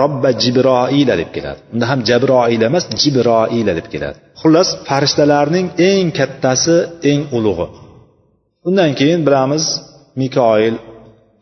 Robba 0.00 0.30
jibroila 0.42 1.14
deb 1.20 1.30
keladi. 1.36 1.60
Unda 1.74 1.86
ham 1.90 2.00
jabroila 2.10 2.64
emas 2.70 2.84
jibroila 3.02 3.72
deb 3.78 3.86
keladi. 3.92 4.18
Xullas 4.40 4.68
farishtalarning 4.88 5.66
eng 5.90 6.06
kattasi 6.18 6.76
eng 7.10 7.20
ulug'i. 7.36 7.66
Undan 8.68 8.90
keyin 9.00 9.20
bilamiz 9.26 9.64
mikoil 10.20 10.74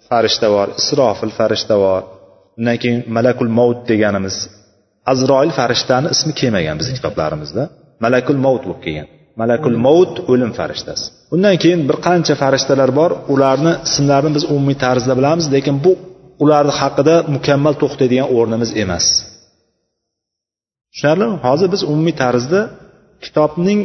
farishta 0.08 0.46
bor 0.54 0.68
isrofil 0.80 1.32
farishta 1.38 1.74
bor. 1.84 2.02
Undan 2.58 2.76
keyin 2.82 3.00
malakul 3.16 3.50
mavt 3.58 3.80
deganimiz 3.90 4.36
azroil 5.12 5.50
farishtani 5.58 6.08
ismi 6.14 6.32
kelmagan 6.40 6.76
bizni 6.80 6.94
kitoblarimizda. 6.98 7.62
Malakul 8.04 8.38
mavt 8.44 8.62
bo'lib 8.66 8.80
kelgan. 8.84 9.08
Malakul 9.40 9.76
mavt 9.86 10.14
o'lim 10.32 10.50
farishtasi. 10.58 11.04
Undan 11.34 11.56
keyin 11.62 11.80
bir 11.88 11.96
qancha 12.06 12.34
farishtalar 12.42 12.90
bor 13.00 13.10
ularni 13.32 13.72
ismlarini 13.88 14.32
biz 14.36 14.44
umumiy 14.52 14.76
tarzda 14.84 15.12
bilamiz 15.18 15.46
lekin 15.54 15.76
bu 15.84 15.92
ularni 16.42 16.72
haqida 16.80 17.14
mukammal 17.34 17.74
to'xtaydigan 17.82 18.28
o'rnimiz 18.36 18.70
emas. 18.82 19.06
Tushunarlimi? 20.92 21.36
Hozir 21.46 21.68
biz 21.74 21.82
umumiy 21.92 22.14
tarzda 22.22 22.60
kitobning 23.24 23.80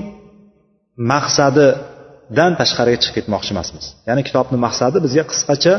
maqsadidan 1.11 2.51
tashqariga 2.59 2.99
chiqib 3.03 3.15
ketmoqchi 3.17 3.49
emasmiz. 3.55 3.85
Ya'ni 4.07 4.21
kitobni 4.27 4.57
maqsadi 4.65 4.97
bizga 5.05 5.23
qisqacha 5.31 5.73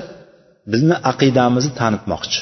bizni 0.72 0.96
aqidamizni 1.10 1.72
tanitmoqchi. 1.80 2.38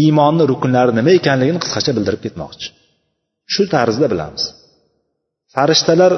Iymonni 0.00 0.44
rukunlari 0.52 0.92
nima 0.98 1.10
ekanligini 1.20 1.60
qisqacha 1.64 1.90
bildirib 1.96 2.20
ketmoqchi. 2.26 2.66
Shu 3.52 3.62
tarzda 3.74 4.06
bilamiz 4.12 4.44
farishtalar 5.54 6.12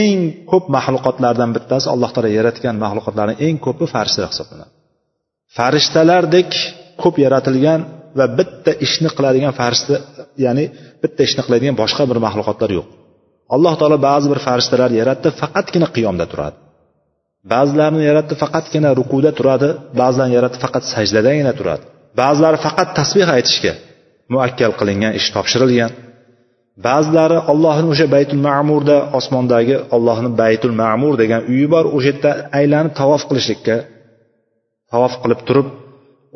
eng 0.00 0.18
ko'p 0.50 0.64
maxluqotlardan 0.76 1.50
bittasi 1.56 1.86
alloh 1.94 2.10
taolo 2.14 2.30
yaratgan 2.38 2.76
maxluqotlarni 2.84 3.34
eng 3.46 3.56
ko'pi 3.66 3.84
farishtalar 3.94 4.30
hisoblanadi. 4.34 4.72
Farishtalardek 5.56 6.50
ko'p 7.02 7.16
yaratilgan 7.24 7.80
va 8.18 8.26
bitta 8.38 8.72
ishni 8.86 9.08
qiladigan 9.16 9.52
farishta 9.60 9.94
ya'ni 10.44 10.64
bitta 11.02 11.20
ishni 11.28 11.42
qiladigan 11.46 11.76
boshqa 11.82 12.02
bir 12.10 12.18
maxluqotlar 12.26 12.70
yo'q. 12.78 12.86
Alloh 13.54 13.74
taolo 13.80 13.98
ba'zi 14.08 14.26
bir 14.32 14.40
farishtalar 14.46 14.90
yaratdi 15.00 15.28
faqatgina 15.40 15.88
qiyomda 15.96 16.26
turadi. 16.32 16.56
Ba'zilarini 17.52 18.02
yaratdi 18.10 18.34
faqatgina 18.42 18.90
rukuda 19.00 19.30
turadi 19.38 19.68
ba'zilarini 20.00 20.34
yaratdi 20.38 20.58
faqat 20.64 20.84
sajdadagina 20.94 21.52
turadi. 21.58 21.84
Ba'zilari 22.20 22.58
faqat 22.66 22.88
tasbeh 22.98 23.28
aytishga 23.36 23.72
muakkal 24.32 24.72
qilingan 24.80 25.12
ish 25.18 25.28
topshirilgan. 25.36 25.90
Ba'zilari 26.86 27.38
ollohni 27.52 27.88
o'sha 27.92 28.06
baytul 28.14 28.40
ma'murda 28.48 28.96
osmondagi 29.18 29.76
ollohni 29.96 30.30
baytul 30.42 30.74
ma'mur 30.82 31.14
degan 31.22 31.40
uyi 31.52 31.66
bor 31.74 31.84
o'sha 31.96 32.08
yerda 32.10 32.30
aylanib 32.58 32.92
tavof 33.00 33.22
qilishlikka 33.28 33.76
tavof 34.92 35.14
qilib 35.22 35.40
turib 35.48 35.68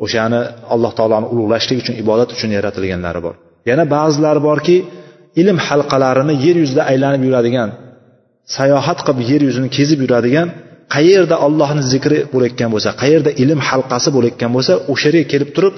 o'shani 0.05 0.41
alloh 0.73 0.91
taoloni 0.97 1.27
ulug'lashlik 1.33 1.77
uchun 1.83 1.95
ibodat 2.03 2.29
uchun 2.35 2.49
yaratilganlari 2.57 3.19
bor. 3.25 3.35
Yana 3.69 3.83
ba'zilari 3.95 4.41
borki 4.49 4.77
ilm 5.41 5.57
halqalarini 5.67 6.33
yer 6.45 6.55
yuzida 6.63 6.81
aylanib 6.91 7.21
yuradigan 7.27 7.69
sayohat 8.57 8.99
qilib 9.07 9.19
yer 9.31 9.41
yuzini 9.47 9.69
kezib 9.77 9.99
yuradigan 10.05 10.47
qayerda 10.95 11.35
ollohni 11.45 11.83
zikri 11.93 12.17
bo'layotgan 12.33 12.69
bo'lsa 12.73 12.89
qayerda 13.01 13.31
ilm 13.43 13.59
halqasi 13.69 14.09
bo'layotgan 14.15 14.51
bo'lsa 14.55 14.73
o'sha 14.91 15.07
yerga 15.09 15.23
kelib 15.33 15.49
turib 15.55 15.73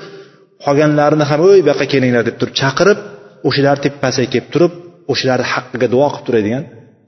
qolganlarini 0.66 1.26
ham 1.32 1.40
o'y 1.50 1.60
bu 1.64 1.68
yoqqa 1.72 1.86
kelinglar 1.94 2.24
deb 2.30 2.36
turib 2.40 2.56
chaqirib 2.62 3.00
o'shalar 3.48 3.78
tepasiga 3.86 4.28
kelib 4.34 4.48
turib 4.54 4.74
o'shalarni 5.12 5.48
haqqiga 5.54 5.88
duo 5.94 6.08
qilib 6.14 6.26
turadigan 6.28 6.64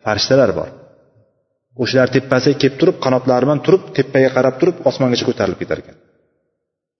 farishtalar 0.05 0.51
bor. 0.59 0.69
O'shalar 1.83 2.09
tepasiga 2.15 2.57
kelib 2.61 2.75
turib 2.81 2.97
qanotlari 3.05 3.43
bilan 3.47 3.59
turib 3.65 3.83
tepaga 3.97 4.29
qarab 4.37 4.55
turib 4.61 4.75
osmongacha 4.89 5.25
ko'tarilib 5.29 5.59
ketar 5.63 5.77
ekan. 5.83 5.95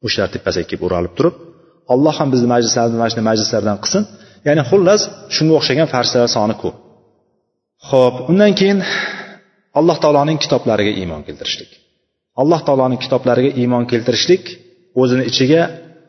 O'shalar 0.05 0.29
tepasiga 0.35 0.65
kelib 0.69 0.83
o'ralib 0.87 1.13
turib 1.17 1.35
alloh 1.93 2.13
ham 2.19 2.29
bizni 2.33 2.47
majlislarimizni 2.53 2.99
mana 3.01 3.09
shunday 3.11 3.27
majlislardan 3.31 3.77
qilsin. 3.83 4.03
Ya'ni 4.47 4.63
xullas 4.69 5.01
shunga 5.35 5.53
o'xshagan 5.59 5.87
farishtalar 5.93 6.29
soni 6.37 6.55
ko'p. 6.61 6.75
Ho'p 7.89 8.15
undan 8.31 8.51
keyin 8.59 8.79
alloh 9.79 9.97
taoloning 10.03 10.37
kitoblariga 10.43 10.93
iymon 11.01 11.21
keltirishlik. 11.27 11.71
Alloh 12.41 12.59
taoloning 12.67 12.99
kitoblariga 13.05 13.51
iymon 13.61 13.83
keltirishlik 13.91 14.43
o'zini 15.01 15.23
ichiga 15.31 15.61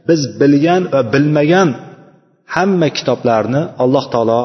biz 0.09 0.21
bilgan 0.41 0.83
va 0.93 1.01
bilmagan 1.15 1.69
hamma 2.55 2.89
kitoblarni 2.99 3.63
alloh 3.83 4.05
taolo 4.13 4.43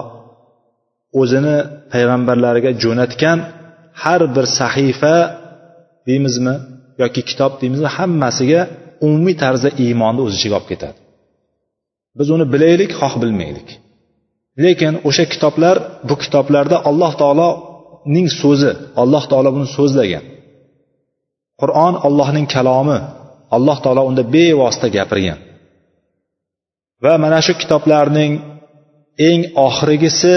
o'zini 1.22 1.57
payg'ambarlariga 1.91 2.72
jo'natgan 2.83 3.39
har 4.03 4.22
bir 4.36 4.45
sahifa 4.60 5.15
deymizmi 6.07 6.55
yoki 7.01 7.22
kitob 7.29 7.51
deymizmi 7.62 7.89
hammasiga 7.98 8.62
umumiy 9.05 9.36
tarzda 9.43 9.69
iymonni 9.83 10.22
o'z 10.25 10.33
ichiga 10.38 10.55
olib 10.60 10.67
ketadi. 10.72 10.98
Biz 12.17 12.27
uni 12.36 12.45
bilaylik 12.53 12.91
xoh 13.00 13.13
bilmaylik. 13.22 13.69
Lekin 14.63 14.93
o'sha 15.10 15.25
kitoblar 15.33 15.75
bu 16.10 16.15
kitoblarda 16.24 16.77
alloh 16.89 17.12
taoloning 17.22 18.27
so'zi 18.41 18.72
alloh 19.01 19.24
taolo 19.31 19.50
buni 19.55 19.67
so'zlagan. 19.77 20.24
Qur'on 21.62 21.93
allohning 22.07 22.45
kalomi 22.55 22.98
alloh 23.55 23.77
taolo 23.83 24.01
unda 24.10 24.24
bevosita 24.36 24.88
gapirgan. 24.98 25.39
Va 27.03 27.13
mana 27.24 27.39
shu 27.45 27.53
kitoblarning 27.62 28.31
eng 29.29 29.41
oxirgisi 29.67 30.36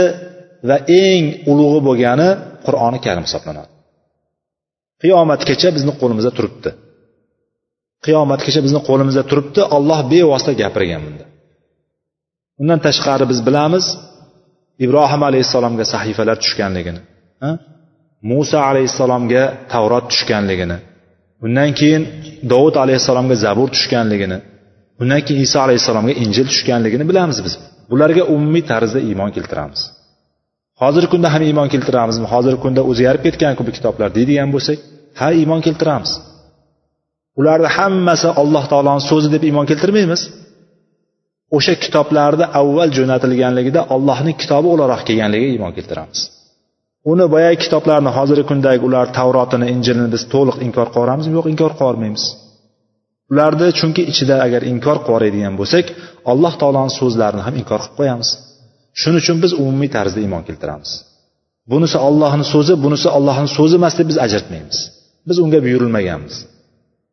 va 0.68 0.76
eng 1.04 1.24
ulug'i 1.50 1.80
bo'lgani 1.88 2.28
qur'oni 2.66 2.98
karim 3.06 3.24
hisoblanadi. 3.28 3.70
Qiyomatgacha 5.02 5.68
bizni 5.76 5.92
qo'limizda 6.00 6.32
turibdi. 6.38 6.70
Qiyomatgacha 8.06 8.60
bizni 8.66 8.80
qo'limizda 8.88 9.22
turibdi 9.30 9.60
olloh 9.76 10.00
bevosita 10.12 10.52
gapirgan 10.62 11.00
bunda. 11.06 11.24
Undan 12.60 12.78
tashqari 12.86 13.24
biz 13.32 13.38
bilamiz 13.48 13.84
ibrohim 14.84 15.22
alayhissalomga 15.28 15.84
sahifalar 15.94 16.36
tushganligini 16.44 17.00
muso 18.30 18.58
alayhissalomga 18.70 19.42
tavrot 19.72 20.04
tushganligini 20.12 20.76
undan 21.44 21.70
keyin 21.78 22.02
dovud 22.52 22.76
alayhissalomga 22.84 23.36
zabur 23.44 23.68
tushganligini 23.76 24.38
undan 25.02 25.20
keyin 25.26 25.42
iso 25.48 25.58
alayhissalomga 25.66 26.14
injil 26.24 26.46
tushganligini 26.52 27.04
bilamiz 27.10 27.38
biz. 27.46 27.54
Bularga 27.90 28.22
umumiy 28.34 28.64
tarzda 28.70 29.00
iymon 29.08 29.30
keltiramiz. 29.36 29.80
Hozirgi 30.82 31.08
kunda 31.14 31.28
ham 31.34 31.42
iymon 31.48 31.68
keltiramizmi 31.74 32.26
hozirgi 32.34 32.60
kunda 32.64 32.82
o'zgarib 32.90 33.22
ketganku 33.26 33.62
bu 33.68 33.72
kitoblar 33.76 34.08
deydigan 34.16 34.48
bo'lsak 34.54 34.78
ha 35.20 35.28
iymon 35.40 35.60
keltiramiz. 35.66 36.12
Ularni 37.40 37.68
hammasi 37.76 38.28
alloh 38.42 38.64
taoloni 38.72 39.02
so'zi 39.10 39.28
deb 39.34 39.42
iymon 39.48 39.66
keltirmaymiz. 39.70 40.22
O'sha 41.56 41.74
kitoblarni 41.84 42.46
avval 42.60 42.90
jo'natilganligida 42.98 43.80
allohning 43.94 44.36
kitobi 44.42 44.68
o'laroq 44.74 45.02
kelganligiga 45.08 45.52
iymon 45.56 45.72
keltiramiz. 45.76 46.20
Uni 47.12 47.26
boyagi 47.34 47.58
kitoblarni 47.64 48.10
hozirgi 48.16 48.44
kundagi 48.50 48.82
ular 48.88 49.06
tavrotini 49.18 49.66
injilini 49.74 50.08
biz 50.14 50.22
to'liq 50.34 50.56
inkor 50.66 50.86
qilib 50.86 50.98
yuboramizmi 50.98 51.34
yo'q 51.38 51.46
inkor 51.52 51.70
qilib 51.72 51.84
yubormaymiz 51.84 52.24
ularni 53.32 53.68
chunki 53.78 54.02
ichida 54.12 54.36
agar 54.46 54.62
inkor 54.72 54.96
qilib 54.98 55.08
yuboradigan 55.08 55.54
bo'lsak 55.60 55.86
alloh 56.32 56.52
taoloni 56.60 56.92
so'zlarini 57.00 57.42
ham 57.46 57.54
inkor 57.60 57.80
qilib 57.82 57.96
qo'yamiz. 58.00 58.28
Shuning 59.00 59.20
uchun 59.22 59.36
biz 59.44 59.52
umumiy 59.62 59.90
tarzda 59.96 60.18
iymon 60.24 60.42
keltiramiz. 60.48 60.90
Bunisi 61.72 61.98
ollohni 62.08 62.44
so'zi 62.52 62.72
bunisi 62.84 63.08
ollohni 63.18 63.48
so'zi 63.58 63.74
emas 63.80 63.94
deb 63.98 64.06
biz 64.10 64.18
ajratmaymiz. 64.26 64.78
Biz 65.28 65.36
unga 65.44 65.58
buyurilmaganmiz. 65.66 66.34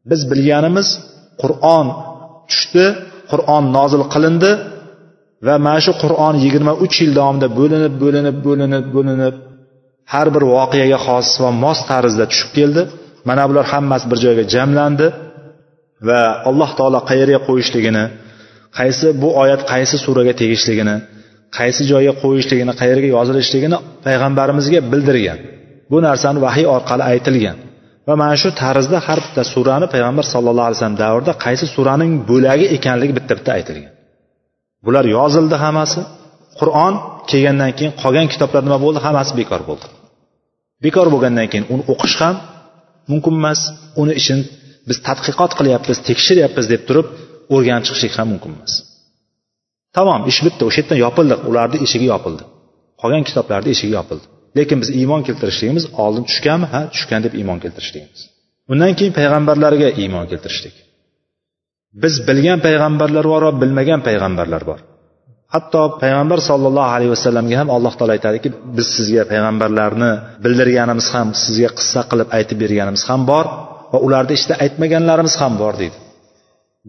Biz 0.09 0.21
bilganimiz 0.31 0.87
qur'on 1.41 1.87
tushdi 2.49 2.85
qur'on 3.31 3.63
nozil 3.77 4.03
qilindi 4.13 4.51
va 5.47 5.55
mana 5.65 5.79
shu 5.85 5.91
qur'on 6.03 6.35
yigirma 6.43 6.73
uch 6.85 6.95
yil 7.03 7.11
davomida 7.19 7.47
bo'linib 7.59 7.93
bo'linib 8.03 8.37
bo'linib 8.47 8.85
bo'linib 8.95 9.35
har 10.13 10.27
bir 10.35 10.43
voqeaga 10.55 10.99
xos 11.05 11.27
va 11.43 11.49
mos 11.63 11.79
tarzda 11.89 12.25
tushib 12.31 12.51
keldi. 12.57 12.81
Mana 13.29 13.43
bular 13.49 13.65
hammasi 13.73 14.05
bir 14.11 14.17
joyga 14.25 14.43
jamlandi. 14.55 15.07
Va 16.07 16.21
alloh 16.49 16.69
taolo 16.77 16.99
qayerga 17.09 17.39
qo'yishligini 17.47 18.03
qaysi 18.77 19.07
bu 19.21 19.29
oyat 19.43 19.61
qaysi 19.71 19.95
suraga 20.05 20.33
tegishligini 20.41 20.95
qaysi 21.57 21.81
joyga 21.91 22.13
qo'yishligini 22.23 22.73
qayerga 22.81 23.07
yozilishligini 23.15 23.77
payg'ambarimizga 24.05 24.79
bildirgan. 24.91 25.39
Bu 25.91 25.97
narsani 26.07 26.39
vahiy 26.45 26.65
orqali 26.75 27.03
aytilgan. 27.11 27.57
Va 28.07 28.13
mana 28.21 28.35
shu 28.41 28.49
tarzda 28.61 28.97
har 29.07 29.19
bitta 29.25 29.43
surani 29.53 29.87
payg'ambar 29.93 30.25
sallallohu 30.33 30.67
alayhi 30.67 30.79
vasallam 30.79 30.99
davrida 31.03 31.33
qaysi 31.45 31.65
suraning 31.75 32.11
bo'lagi 32.29 32.65
ekanligi 32.77 33.13
bitta 33.17 33.33
bitta 33.39 33.51
aytilgan. 33.57 33.93
Bular 34.85 35.05
yozildi 35.17 35.55
hammasi. 35.63 35.99
Qur'on 36.59 36.93
kelgandan 37.29 37.71
keyin 37.77 37.93
qolgan 38.01 38.27
kitoblar 38.33 38.61
nima 38.67 38.77
bo'ldi? 38.85 38.99
Hammasi 39.05 39.31
bekor 39.39 39.61
bo'ldi. 39.69 39.85
Bekor 40.83 41.07
bo'lgandan 41.13 41.47
keyin 41.51 41.65
uni 41.73 41.83
o'qish 41.93 42.17
ham 42.23 42.35
mumkin 43.11 43.33
emas 43.41 43.61
uni 44.01 44.13
ishini 44.21 44.43
biz 44.89 44.97
tadqiqot 45.07 45.51
qilyapmiz 45.59 45.97
tekshiryapmiz 46.09 46.65
deb 46.73 46.81
turib 46.87 47.07
o'rganib 47.55 47.85
chiqishlik 47.87 48.13
ham 48.19 48.27
mumkin 48.33 48.51
emas. 48.57 48.73
Tamom 49.95 50.21
ish 50.31 50.39
bitdi 50.45 50.61
o'sha 50.67 50.79
yerdan 50.81 50.99
yopildi 51.05 51.35
ularni 51.49 51.77
eshigi 51.85 52.07
yopildi. 52.13 52.43
Qolgan 53.01 53.23
kitoblarni 53.29 53.69
eshigi 53.75 53.93
yopildi. 53.99 54.25
Lekin 54.57 54.77
biz 54.83 54.89
iymon 54.99 55.21
keltirishligimiz 55.27 55.85
oldin 56.03 56.23
tushganmi? 56.29 56.67
Ha 56.73 56.81
tushgan 56.93 57.21
deb 57.25 57.33
iymon 57.39 57.59
keltirishligimiz. 57.63 58.21
Undan 58.71 58.91
keyin 58.99 59.13
payg'ambarlarga 59.19 59.89
iymon 60.03 60.25
keltirishlik. 60.31 60.75
Biz 62.03 62.13
bilgan 62.27 62.59
payg'ambarlar 62.65 63.25
bor 63.33 63.41
va 63.47 63.51
bilmagan 63.61 64.01
payg'ambarlar 64.07 64.63
bor. 64.69 64.79
Hatto 65.53 65.81
payg'ambar 66.01 66.39
sollallohu 66.49 66.91
alayhi 66.95 67.11
vasallamga 67.15 67.55
ham 67.61 67.69
alloh 67.75 67.93
taolo 67.97 68.13
aytadiki 68.17 68.49
biz 68.77 68.87
sizga 68.97 69.23
payg'ambarlarni 69.31 70.11
bildirganimiz 70.43 71.07
ham 71.15 71.27
sizga 71.43 71.69
qissa 71.79 72.01
qilib 72.11 72.29
aytib 72.37 72.57
berganimiz 72.63 73.03
ham 73.09 73.21
bor. 73.31 73.45
Va 73.93 73.97
ularni 74.05 74.33
ichida 74.37 74.55
aytmaganlarimiz 74.63 75.35
ham 75.41 75.53
bor 75.61 75.73
deydi. 75.81 75.97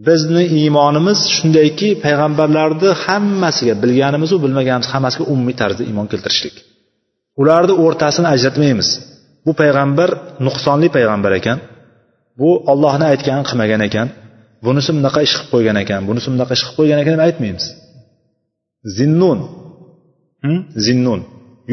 Bizni 0.07 0.43
iymonimiz 0.59 1.19
shundayki 1.35 1.89
payg'ambarlarni 2.05 2.89
hammasiga 3.03 3.73
bilganimizu 3.83 4.35
bilmaganimiz 4.43 4.89
hammasiga 4.93 5.25
umumiy 5.33 5.55
tarzda 5.61 5.83
iymon 5.89 6.07
keltirishlik. 6.11 6.55
Ularni 7.41 7.73
o'rtasini 7.83 8.27
ajratmaymiz. 8.35 8.89
Bu 9.45 9.51
payg'ambar 9.61 10.09
nuqsonli 10.45 10.87
payg'ambar 10.95 11.31
ekan. 11.39 11.57
Bu 12.39 12.49
ollohni 12.71 13.05
aytganini 13.13 13.45
qilmagan 13.49 13.81
ekan. 13.87 14.07
Bunisi 14.65 14.89
bunaqa 14.97 15.19
ish 15.27 15.33
qilib 15.35 15.51
qo'ygan 15.53 15.77
ekan 15.83 16.01
bunisi 16.09 16.27
bunaqa 16.33 16.53
ish 16.57 16.63
qilib 16.65 16.77
qo'ygan 16.79 16.99
ekan 17.03 17.13
deb 17.15 17.23
aytmaymiz. 17.27 17.65
Zinnun. 18.97 19.39
Zinnun. 20.85 21.21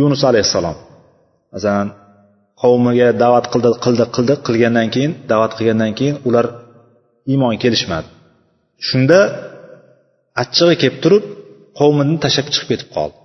Yunus 0.00 0.22
alayhissalom. 0.30 0.76
Masalan 1.52 1.88
qavmiga 2.62 3.08
da'vat 3.22 3.46
qildi 3.52 3.70
qildi 3.84 4.04
qildi 4.16 4.34
qilgandan 4.46 4.88
keyin 4.94 5.12
da'vat 5.30 5.52
qilgandan 5.58 5.92
keyin 5.98 6.16
ular 6.28 6.46
iymon 7.32 7.54
kelishmadi. 7.62 8.08
Shunda 8.88 9.20
achchig'i 10.42 10.74
kelib 10.82 10.96
turib 11.04 11.24
qavmini 11.78 12.16
tashlab 12.24 12.46
chiqib 12.54 12.68
ketib 12.72 12.88
qoldi. 12.96 13.16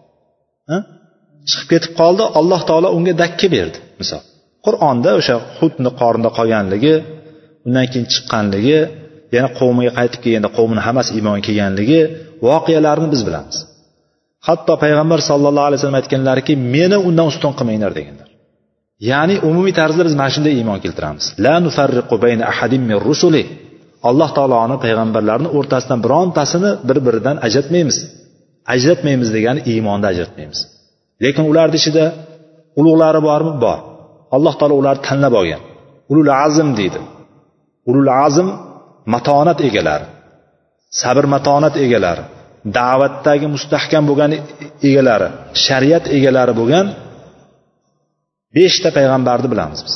Chiqib 1.50 1.68
ketib 1.74 1.94
qoldi 2.02 2.24
alloh 2.40 2.62
taolo 2.70 2.88
unga 2.98 3.14
dakka 3.24 3.48
berdi 3.56 3.78
misol. 4.02 4.22
Qur'onda 4.66 5.12
o'sha 5.20 5.36
hudni 5.58 5.90
qornida 6.02 6.30
qolganligi 6.38 6.94
undan 7.68 7.86
keyin 7.92 8.08
chiqqanligi 8.14 8.80
yana 9.36 9.50
qavmiga 9.60 9.92
qaytib 10.00 10.20
kelganda 10.24 10.50
qavmini 10.58 10.82
hammasi 10.88 11.10
iymon 11.18 11.40
kelganligi 11.48 12.00
voqealarni 12.48 13.08
biz 13.14 13.22
bilamiz. 13.28 13.58
Hatto 14.48 14.74
payg'ambar 14.84 15.20
sallallohu 15.30 15.68
alayhi 15.70 15.80
vasallam 15.80 16.00
aytganlarki 16.02 16.54
meni 16.76 16.98
undan 17.08 17.28
ustun 17.32 17.52
qilmanglar 17.60 17.92
deganlar. 18.00 18.27
Ya'ni 19.00 19.36
umumiy 19.50 19.74
tarzda 19.80 20.02
biz 20.08 20.16
mana 20.20 20.32
shunday 20.36 20.54
iymon 20.60 20.80
keltiramiz. 20.86 21.26
La 21.46 21.56
nufarriqu 21.66 22.16
bayna 22.24 22.44
ahadin 22.52 22.82
min 22.90 22.98
rusuli. 23.08 23.44
Alloh 24.10 24.30
taoloni 24.38 24.76
payg'ambarlarini 24.84 25.50
o'rtasidan 25.58 26.00
birontasini 26.06 26.72
bir 26.88 26.98
biridan 27.06 27.36
ajratmaymiz. 27.48 27.98
Ajratmaymiz 28.74 29.30
degani 29.36 29.62
iymonda 29.72 30.08
ajratmaymiz. 30.14 30.60
Lekin 31.24 31.44
ularni 31.52 31.76
ichida 31.82 32.06
ulug'lari 32.80 33.20
bormi? 33.30 33.54
Bor. 33.64 33.80
Alloh 34.36 34.54
taolo 34.60 34.76
ularni 34.82 35.02
tanlab 35.08 35.34
olgan. 35.42 35.62
Ulul 36.12 36.32
azm 36.46 36.68
deydi. 36.80 37.00
Ulul 37.90 38.12
azm 38.26 38.48
matonat 39.14 39.60
egalari. 39.68 40.08
Sabr 41.02 41.24
matonat 41.36 41.76
egalari. 41.86 42.24
Da'vatdagi 42.78 43.48
mustahkam 43.56 44.04
bo'lgan 44.10 44.32
egalari. 44.90 45.28
Shariat 45.66 46.06
egalari 46.18 46.54
bo'lgan 46.60 46.86
beshta 48.58 48.90
payg'ambarni 48.98 49.48
bilamiz 49.54 49.82
biz. 49.88 49.96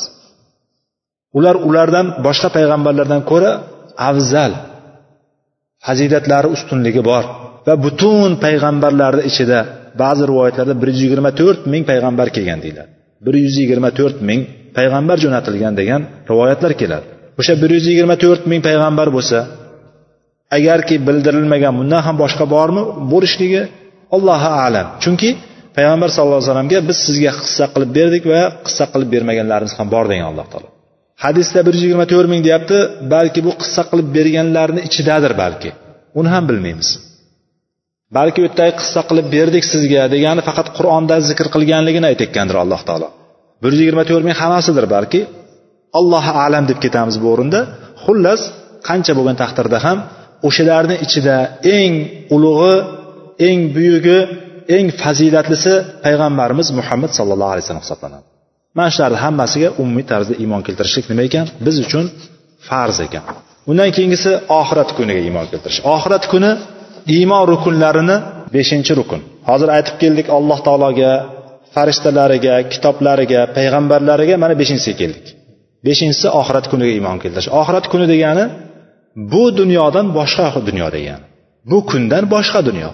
Ular 1.38 1.56
ulardan 1.68 2.06
boshqa 2.26 2.48
payg'ambarlardan 2.56 3.22
ko'ra 3.30 3.52
afzal 4.10 4.52
fazilatlari 5.86 6.48
ustunligi 6.56 7.02
bor 7.10 7.24
va 7.66 7.74
butun 7.84 8.30
payg'ambarlarni 8.44 9.22
ichida 9.30 9.58
ba'zi 10.02 10.22
rivoyatlarda 10.30 10.74
bir 10.80 10.88
yuz 10.92 11.00
yigirma 11.04 11.30
to'rt 11.40 11.60
ming 11.72 11.82
payg'ambar 11.90 12.26
kelgan 12.36 12.58
deyiladi. 12.64 12.90
Bir 13.26 13.34
yuz 13.44 13.54
yigirma 13.62 13.90
to'rt 13.98 14.18
ming 14.28 14.40
payg'ambar 14.78 15.16
jo'natilgan 15.24 15.74
degan 15.80 16.00
rivoyatlar 16.30 16.72
keladi. 16.80 17.06
O'sha 17.40 17.54
bir 17.62 17.70
yuz 17.76 17.86
yigirma 17.90 18.16
to'rt 18.24 18.42
ming 18.50 18.60
payg'ambar 18.68 19.08
bo'lsa 19.16 19.38
agarki 20.56 20.94
bildirilmagan 21.06 21.72
bundan 21.80 22.02
ham 22.06 22.16
boshqa 22.22 22.44
bormi? 22.54 22.82
Bo'lishligi 23.12 23.62
allohu 24.16 24.50
alam. 24.66 24.86
Chunki 25.02 25.30
payg'ambar 25.76 26.08
sallallohu 26.14 26.40
alayhi 26.40 26.50
vasallamga 26.50 26.78
biz 26.88 26.98
sizga 27.06 27.32
qissa 27.42 27.64
qilib 27.74 27.90
berdik 27.98 28.24
va 28.32 28.42
qissa 28.66 28.84
qilib 28.92 29.08
bermaganlarimiz 29.14 29.72
ham 29.78 29.88
bor 29.94 30.04
degan 30.10 30.26
alloh 30.32 30.46
taolo. 30.52 30.68
Hadisda 31.24 31.60
bir 31.66 31.72
yuz 31.76 31.82
yigirma 31.86 32.06
to'rt 32.12 32.28
ming 32.32 32.42
deyapti 32.48 32.76
balki 33.14 33.40
bu 33.46 33.52
qissa 33.62 33.82
qilib 33.90 34.08
berganlarni 34.16 34.80
ichidadir 34.88 35.32
balki. 35.42 35.70
Uni 36.18 36.28
ham 36.34 36.44
bilmaymiz. 36.50 36.88
Balki 38.16 38.38
u 38.42 38.44
yerdagi 38.46 38.74
qissa 38.80 39.00
qilib 39.08 39.26
berdik 39.36 39.64
sizga 39.72 40.02
degani 40.14 40.42
faqat 40.48 40.68
qur'onda 40.76 41.16
zikr 41.28 41.46
qilganligini 41.54 42.06
aytayotgandir 42.10 42.56
alloh 42.62 42.80
taolo. 42.88 43.08
Bir 43.62 43.70
yuz 43.72 43.80
yigirma 43.82 44.04
to'rt 44.10 44.24
ming 44.28 44.36
hammasidir 44.42 44.86
balki. 44.96 45.20
Allohu 45.98 46.32
alam 46.46 46.64
deb 46.70 46.78
ketamiz 46.84 47.16
bu 47.22 47.26
o'rinda. 47.34 47.60
Xullas 48.04 48.40
qancha 48.88 49.12
bo'lgan 49.18 49.36
taqdirda 49.42 49.78
ham 49.86 49.98
o'shalarni 50.48 50.96
ichida 51.04 51.36
eng 51.78 51.94
ulug'i 52.34 52.74
eng 53.48 53.60
buyugi 53.76 54.18
eng 54.76 54.88
fazilatlisi 55.02 55.72
payg'ambarimiz 56.04 56.68
muhammad 56.78 57.10
sallallohu 57.18 57.52
alayhi 57.54 57.64
vasallam 57.64 57.84
hisoblanadi. 57.86 58.24
Mana 58.76 58.90
shularni 58.94 59.18
hammasiga 59.24 59.68
umumiy 59.82 60.04
tarzda 60.12 60.34
iymon 60.42 60.62
keltirishlik 60.66 61.06
nima 61.10 61.22
ekan? 61.28 61.46
Biz 61.66 61.76
uchun 61.84 62.04
farz 62.68 62.96
ekan. 63.06 63.24
Undan 63.70 63.90
keyingisi 63.96 64.30
oxirat 64.60 64.90
kuniga 64.98 65.20
iymon 65.28 65.46
keltirish. 65.50 65.80
Oxirat 65.94 66.24
kuni 66.32 66.50
iymon 67.16 67.42
rukunlarini 67.52 68.16
beshinchi 68.54 68.92
rukun. 69.00 69.20
Hozir 69.48 69.68
aytib 69.76 69.96
keldik 70.02 70.26
alloh 70.36 70.58
taologa 70.66 71.10
farishtalariga 71.74 72.54
kitoblariga 72.72 73.40
payg'ambarlariga 73.56 74.34
mana 74.42 74.54
beshinchisiga 74.60 74.96
keldik. 75.02 75.26
Beshinchisi 75.86 76.28
oxirat 76.40 76.66
kuniga 76.72 76.92
iymon 76.98 77.16
keltirish. 77.22 77.48
Oxirat 77.60 77.86
kuni 77.92 78.06
degani 78.12 78.44
bu 79.32 79.44
dunyodan 79.60 80.06
boshqa 80.18 80.46
dunyo 80.68 80.88
degani. 80.96 81.24
Bu 81.70 81.78
kundan 81.90 82.24
boshqa 82.34 82.60
dunyo. 82.68 82.90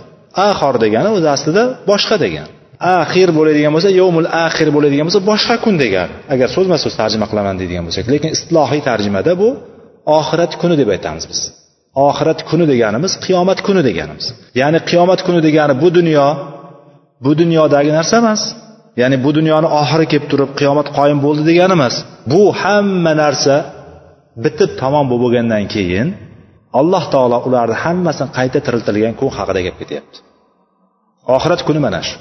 Axor 0.49 0.75
degani 0.85 1.09
o'zi 1.17 1.29
aslida 1.37 1.62
boshqa 1.91 2.17
degani. 2.25 2.53
Axir 3.01 3.29
bo'ladigan 3.38 3.73
bo'lsa 3.77 3.91
yovmul 4.01 4.29
axir 4.47 4.69
bo'ladigan 4.77 5.05
bo'lsa 5.09 5.21
boshqa 5.31 5.55
kun 5.64 5.75
degani. 5.83 6.12
Agar 6.35 6.49
so'zma 6.57 6.77
so'z 6.85 6.95
tarjima 7.01 7.27
qilaman 7.31 7.55
deydigan 7.61 7.85
bo'lsak 7.88 8.05
lekin 8.14 8.31
istilohiy 8.37 8.81
tarjimada 8.88 9.33
bu 9.43 9.49
oxirat 10.19 10.53
kuni 10.61 10.75
deb 10.81 10.88
aytamiz 10.95 11.25
biz. 11.31 11.41
Oxirat 12.09 12.41
kuni 12.51 12.64
deganimiz 12.73 13.12
qiyomat 13.25 13.59
kuni 13.67 13.83
deganimiz. 13.88 14.27
Ya'ni 14.61 14.79
qiyomat 14.91 15.21
kuni 15.27 15.41
degani 15.47 15.75
bu 15.83 15.88
dunyo 15.99 16.27
bu 17.25 17.31
dunyodagi 17.41 17.91
narsa 17.99 18.14
emas. 18.23 18.43
Ya'ni 19.01 19.17
bu 19.25 19.31
dunyoni 19.38 19.69
oxiri 19.81 20.07
kelib 20.12 20.27
turib 20.33 20.51
qiyomat 20.61 20.88
qoyim 20.99 21.19
bo'ldi 21.27 21.43
degani 21.51 21.75
emas 21.79 21.95
bu 22.33 22.43
hamma 22.61 23.12
narsa 23.23 23.55
bitib 24.45 24.71
tamom 24.81 25.05
bo'lib 25.11 25.23
bo'lgandan 25.25 25.64
keyin 25.75 26.09
alloh 26.81 27.04
taolo 27.14 27.38
ularni 27.48 27.76
hammasini 27.85 28.31
qayta 28.38 28.59
tiriltirilgan 28.66 29.14
kun 29.20 29.31
haqida 29.38 29.61
gap 29.66 29.76
ketyapti. 29.81 30.18
Oxirat 31.35 31.61
kuni 31.66 31.81
mana 31.87 32.00
shu. 32.09 32.16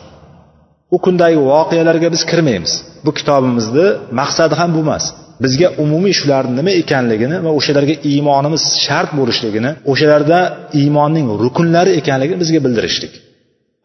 U 0.95 0.97
kundagi 1.05 1.38
voqealarga 1.51 2.07
biz 2.15 2.21
kirmaymiz. 2.31 2.73
Bu 3.05 3.12
kitobimizni 3.17 3.88
maqsadi 4.19 4.55
ham 4.60 4.69
bu 4.75 4.81
emas. 4.86 5.05
Bizga 5.43 5.67
umumiy 5.83 6.13
shularni 6.19 6.53
nima 6.60 6.71
ekanligini 6.81 7.38
va 7.45 7.51
o'shalarga 7.60 7.95
iymonimiz 8.12 8.63
shart 8.86 9.12
bo'lishligini 9.19 9.71
o'shalarda 9.91 10.39
iymonning 10.81 11.27
rukunlari 11.43 11.91
ekanligini 11.99 12.39
bizga 12.43 12.60
bildirishlik. 12.65 13.13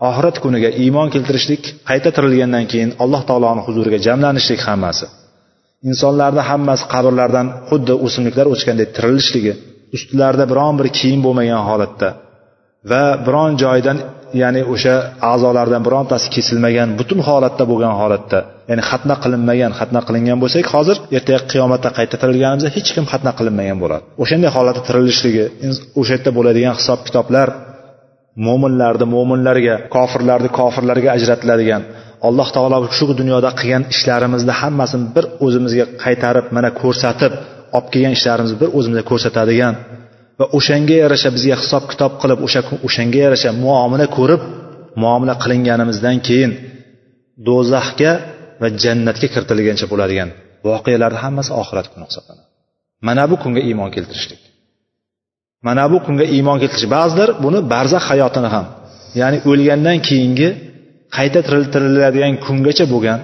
Oxirat 0.08 0.36
kuniga 0.44 0.70
iymon 0.82 1.08
keltirishlik 1.14 1.62
qayta 1.88 2.08
tirilgandan 2.16 2.64
keyin 2.72 2.90
alloh 3.02 3.22
taoloni 3.28 3.62
huzuriga 3.66 3.98
jamlanishlik 4.06 4.60
hammasi. 4.68 5.06
Insonlarni 5.90 6.42
hammasi 6.50 6.84
qabrlardan 6.94 7.46
xuddi 7.68 7.94
o'simliklar 8.06 8.46
o'chgandek 8.54 8.88
tirilishligi 8.96 9.52
ustilarida 9.96 10.44
biron 10.52 10.74
bir 10.80 10.88
kiyim 10.98 11.20
bo'lmagan 11.26 11.62
holatda. 11.68 12.08
Va 12.90 13.04
biron 13.26 13.52
joydan 13.62 13.98
ya'ni 14.42 14.62
o'sha 14.74 14.94
a'zolardan 15.32 15.82
birontasi 15.86 16.26
kesilmagan 16.34 16.88
butun 17.00 17.20
holatda 17.28 17.64
bo'lgan 17.70 17.94
holatda. 18.00 18.38
Ya'ni 18.70 18.82
xatna 18.90 19.14
qilinmagan 19.24 19.72
xatna 19.80 20.00
qilingan 20.08 20.38
bo'lsak 20.42 20.66
hozir 20.74 20.96
ertaga 21.16 21.40
qiyomatda 21.52 21.88
qayta 21.98 22.16
tirilganimizda 22.22 22.70
hech 22.76 22.90
kim 22.96 23.04
xatna 23.12 23.32
qilinmagan 23.38 23.78
bo'ladi. 23.82 24.04
O'shanday 24.22 24.50
holatda 24.56 24.82
tirilishligi 24.88 25.44
o'sha 26.00 26.12
yerda 26.16 26.30
bo'ladigan 26.38 26.74
hisob 26.80 27.00
kitoblar 27.06 27.48
mo'minlarni 28.46 29.06
mo'minlarga 29.14 29.74
kofirlarni 29.94 30.50
kofirlarga 30.58 31.08
ajratiladigan 31.16 31.82
alloh 32.28 32.48
taolo 32.56 32.78
shu 32.98 33.04
dunyoda 33.20 33.50
qilgan 33.60 33.82
ishlarimizni 33.94 34.54
hammasini 34.60 35.06
bir 35.16 35.24
o'zimizga 35.46 35.84
qaytarib 36.02 36.46
mana 36.56 36.70
ko'rsatib 36.80 37.32
olib 37.76 37.86
kelgan 37.92 38.12
ishlarimizni 38.18 38.56
bir 38.62 38.68
o'zimizga 38.78 39.04
ko'rsatadigan 39.10 39.74
va 40.38 40.46
o'shanga 40.58 40.96
yarasha 41.04 41.30
bizga 41.36 41.56
hisob 41.62 41.84
kitob 41.92 42.12
qilib 42.22 42.38
o'sha 42.46 42.60
o'shanga 42.86 43.18
yarasha 43.26 43.50
muomala 43.64 44.06
ko'rib 44.16 44.42
muomala 45.02 45.34
qilinganimizdan 45.42 46.16
keyin 46.28 46.52
do'zaxga 47.48 48.12
va 48.62 48.68
jannatga 48.82 49.26
kiritilgancha 49.34 49.86
bo'ladigan 49.92 50.28
voqealarni 50.66 51.18
hammasi 51.24 51.50
oxirat 51.60 51.86
kuni 51.92 52.04
hisoblanadi. 52.10 52.48
Mana 53.06 53.24
bu 53.30 53.36
kunga 53.42 53.60
iymon 53.68 53.90
keltirishlik. 53.96 54.40
Mana 55.66 55.84
bu 55.92 55.98
kunga 56.06 56.26
iymon 56.36 56.56
keltirish. 56.62 56.88
Ba'zilar 56.96 57.28
buni 57.44 57.58
barzax 57.72 58.02
hayotini 58.10 58.48
ham 58.54 58.66
ya'ni 59.20 59.38
o'lgandan 59.50 59.98
keyingi 60.08 60.48
qayta 61.16 61.40
tiriladigan 61.74 62.34
kungacha 62.46 62.84
bo'lgan 62.92 63.18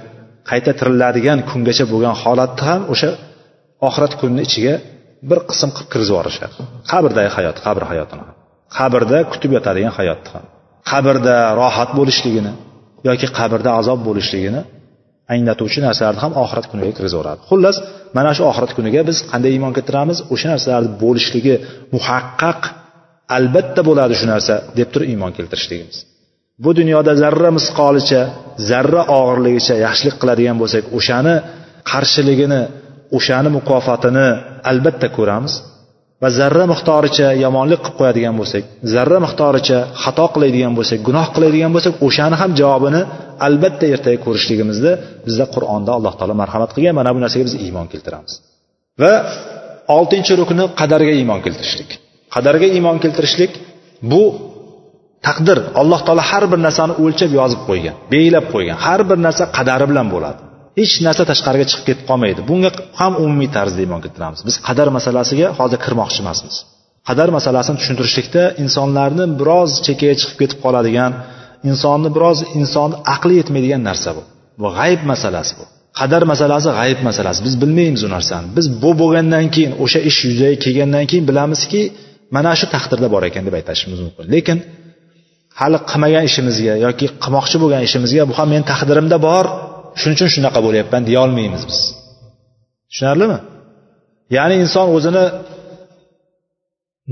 qayta 0.51 0.71
tiriladigan 0.81 1.39
kungacha 1.51 1.85
bo'lgan 1.93 2.15
holatni 2.23 2.63
ham 2.69 2.83
o'sha 2.93 3.11
oxirat 3.87 4.12
kunini 4.21 4.43
ichiga 4.49 4.75
bir 5.31 5.38
qism 5.51 5.69
qilib 5.75 5.88
kirgizib 5.93 6.14
yuborishadi 6.14 6.55
qabrdagi 6.93 7.31
hayot 7.37 7.57
qabr 7.67 7.83
hayotini. 7.91 8.25
Qabrda 8.79 9.19
kutib 9.33 9.51
yotadigan 9.57 9.93
hayotni. 9.99 10.31
Ham 10.35 10.45
qabrda 10.91 11.37
rohat 11.61 11.91
bo'lishligini 11.99 12.53
yoki 13.09 13.27
qabrda 13.38 13.71
azob 13.81 14.01
bo'lishligini 14.09 14.61
anglatuvchi 15.35 15.81
narsalarni 15.87 16.21
ham 16.25 16.33
oxirat 16.43 16.67
kuniga 16.71 16.93
kirgizib 16.97 17.17
yuboradi 17.19 17.41
xullas 17.51 17.77
mana 18.17 18.31
shu 18.37 18.43
oxirat 18.51 18.73
kuniga 18.79 19.01
biz 19.09 19.17
qanday 19.31 19.51
iymon 19.57 19.73
keltiramiz? 19.77 20.19
O'sha 20.33 20.47
narsalarni 20.53 20.91
bo'lishligi 21.05 21.55
muhaqqaq 21.95 22.61
albatta 23.37 23.81
bo'ladi 23.88 24.14
shu 24.21 24.27
narsa 24.33 24.55
deb 24.79 24.88
turib 24.93 25.09
iymon 25.14 25.33
keltirishligimiz. 25.38 25.99
Bu 26.64 26.71
dunyoda 26.79 27.12
zarra 27.23 27.51
misqolicha 27.59 28.23
zarra 28.71 29.03
og'irligicha 29.19 29.75
yaxshilik 29.87 30.17
qiladigan 30.21 30.57
bo'lsak 30.62 30.85
o'shani 30.99 31.35
qarshiligini 31.91 32.61
o'shani 33.16 33.51
mukofotini 33.57 34.27
albatta 34.71 35.09
ko'ramiz. 35.16 35.55
Va 36.23 36.29
zarra 36.38 36.64
miqdoricha 36.73 37.29
yomonlik 37.44 37.81
qilib 37.85 37.97
qo'yadigan 38.01 38.35
bo'lsak 38.40 38.62
zarra 38.94 39.18
miqdoricha 39.27 39.79
xato 40.03 40.27
qiladigan 40.35 40.73
bo'lsak 40.79 40.99
gunoh 41.09 41.27
qiladigan 41.35 41.71
bo'lsak 41.77 41.94
o'shani 42.07 42.37
ham 42.40 42.51
javobini 42.61 43.03
albatta 43.47 43.87
ertaga 43.94 44.18
ko'rishligimizni 44.27 44.92
bizda 45.27 45.47
qur'onda 45.55 45.90
alloh 45.99 46.12
taolo 46.18 46.35
marhamat 46.42 46.71
qilgan. 46.77 46.94
Mana 47.01 47.11
bu 47.14 47.21
narsaga 47.25 47.44
biz 47.49 47.55
iymon 47.66 47.87
keltiramiz. 47.92 48.33
Va 49.03 49.12
oltinchi 49.97 50.33
rukni 50.40 50.64
qadarga 50.81 51.12
iymon 51.21 51.40
keltirishlik. 51.47 51.90
Qadarga 52.35 52.66
iymon 52.77 52.97
keltirishlik 53.05 53.53
bu 54.12 54.23
taqdir. 55.27 55.59
Alloh 55.81 56.01
taolo 56.07 56.23
har 56.31 56.44
bir 56.53 56.61
narsani 56.66 56.94
o'lchab 57.05 57.31
yozib 57.40 57.61
qo'ygan 57.68 57.94
belgilab 58.12 58.47
qo'ygan 58.55 58.77
har 58.87 59.01
bir 59.11 59.18
narsa 59.27 59.44
qadari 59.57 59.87
bilan 59.90 60.07
bo'ladi. 60.14 60.40
Hech 60.79 60.95
narsa 61.07 61.23
tashqariga 61.31 61.67
chiqib 61.71 61.85
ketib 61.88 62.05
qolmaydi. 62.11 62.41
Bunga 62.51 62.71
ham 63.01 63.12
umumiy 63.25 63.51
tarzda 63.57 63.81
iymon 63.85 64.01
keltiramiz. 64.05 64.41
Biz 64.49 64.57
qadar 64.67 64.88
masalasiga 64.97 65.47
hozir 65.59 65.79
kirmoqchi 65.85 66.19
emasmiz. 66.25 66.57
Qadar 67.09 67.29
masalasini 67.38 67.77
tushuntirishlikda 67.81 68.43
insonlarni 68.64 69.25
biroz 69.41 69.71
chekkaga 69.87 70.14
chiqib 70.21 70.37
ketib 70.43 70.59
qoladigan 70.64 71.12
insonni 71.71 72.09
biroz 72.17 72.38
insonni 72.61 72.97
aqli 73.14 73.35
yetmaydigan 73.41 73.83
narsa 73.88 74.11
bu. 74.17 74.23
Bu 74.61 74.69
g'ayb 74.79 75.01
masalasi 75.12 75.53
bu. 75.59 75.64
Qadar 75.99 76.23
masalasi 76.33 76.69
g'ayb 76.79 77.01
masalasi. 77.09 77.38
Biz 77.47 77.55
bilmaymiz 77.62 78.03
u 78.07 78.09
narsani. 78.17 78.47
Biz 78.57 78.67
bu 78.83 78.91
bo'lgandan 79.01 79.47
keyin 79.55 79.73
o'sha 79.85 80.01
ish 80.11 80.19
yuzaga 80.29 80.57
kelgandan 80.64 81.05
keyin 81.11 81.25
bilamizki 81.31 81.83
mana 82.37 82.53
shu 82.61 82.67
taqdirda 82.75 83.09
bor 83.14 83.23
ekan 83.29 83.43
deb 83.47 83.55
aytishimiz 83.59 84.01
mumkin. 84.07 84.25
Lekin 84.35 84.59
hali 85.61 85.79
qilmagan 85.91 86.25
ishimizga 86.31 86.75
yoki 86.87 87.07
qilmoqchi 87.23 87.57
bo'lgan 87.62 87.83
ishimizga 87.88 88.23
bu 88.31 88.35
ham 88.38 88.49
meni 88.53 88.64
taqdirimda 88.73 89.19
bor. 89.29 89.47
Shuning 90.01 90.16
uchun 90.18 90.31
shunaqa 90.35 90.61
bo'lyapman 90.66 91.03
deya 91.09 91.20
olmaymiz 91.27 91.62
biz. 91.70 91.79
Tushunarlimi? 92.90 93.38
Ya'ni 94.37 94.55
inson 94.62 94.87
o'zini 94.96 95.24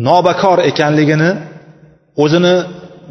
nobakor 0.09 0.59
ekanligini 0.71 1.31
o'zini 2.25 2.55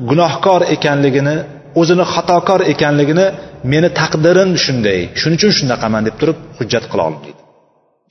gunohkor 0.09 0.61
ekanligini 0.75 1.35
o'zini 1.79 2.05
xatokor 2.13 2.61
ekanligini 2.73 3.25
meni 3.71 3.89
taqdirim 3.99 4.49
shunday. 4.65 4.99
Shuning 5.19 5.37
uchun 5.39 5.51
shunaqaman 5.59 6.01
deb 6.07 6.15
turib 6.21 6.37
hujjat 6.59 6.85
qila 6.91 7.03
olmaydi. 7.09 7.41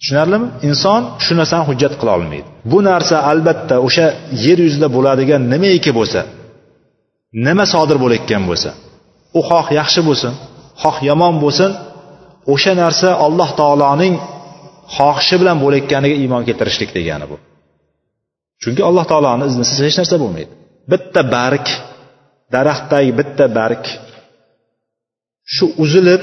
Tushunarlimi? 0.00 0.46
Inson 0.68 1.02
shu 1.24 1.32
narsani 1.40 1.64
hujjat 1.70 1.94
qila 2.00 2.12
olmaydi. 2.18 2.48
Bu 2.72 2.78
narsa 2.90 3.16
albatta 3.30 3.76
o'sha 3.86 4.06
yer 4.46 4.58
yuzida 4.66 4.88
bo'ladigan 4.96 5.42
nimaiki 5.52 5.90
bo'lsa 5.98 6.20
nima 7.46 7.64
sodir 7.74 7.96
bo'layotgan 8.02 8.42
bo'lsa 8.50 8.70
u 9.38 9.40
xoh 9.48 9.66
yaxshi 9.80 10.00
bo'lsin. 10.08 10.32
Xoh 10.82 10.96
yomon 11.08 11.34
bo'lsin 11.42 11.70
o'sha 12.52 12.72
narsa 12.82 13.08
alloh 13.26 13.50
taoloning 13.60 14.14
xohishi 14.96 15.36
bilan 15.40 15.56
bo'layotganiga 15.64 16.16
iymon 16.22 16.42
keltirishlik 16.48 16.90
degani 16.98 17.26
bu. 17.30 17.36
Chunki 18.62 18.82
alloh 18.88 19.04
taoloni 19.12 19.44
iznisiz 19.50 19.78
hech 19.86 19.96
narsa 20.00 20.16
bo'lmaydi. 20.22 20.52
Bitta 20.92 21.20
barg 21.36 21.66
daraxtdagi 22.54 23.10
bitta 23.20 23.44
barg 23.58 23.82
shu 25.54 25.64
uzilib 25.84 26.22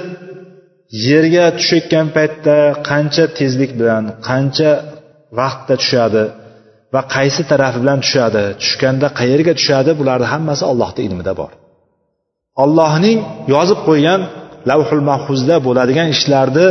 yerga 1.07 1.45
tushayotgan 1.57 2.07
paytda 2.15 2.57
qancha 2.89 3.25
tezlik 3.37 3.71
bilan 3.79 4.03
qancha 4.29 4.71
vaqtda 5.39 5.75
tushadi 5.81 6.23
va 6.93 7.01
qaysi 7.15 7.41
tarafi 7.51 7.77
bilan 7.83 7.99
tushadi 8.05 8.43
tushganda 8.61 9.07
qayerga 9.19 9.53
tushadi 9.59 9.91
bularni 9.99 10.27
hammasi 10.33 10.63
allohni 10.71 11.01
ilmida 11.07 11.33
bor. 11.41 11.51
Allohning 12.63 13.19
yozib 13.53 13.79
qo'ygan 13.87 14.21
lavhul 14.69 15.03
mahfuzda 15.09 15.55
bo'ladigan 15.67 16.07
ishlarni 16.15 16.67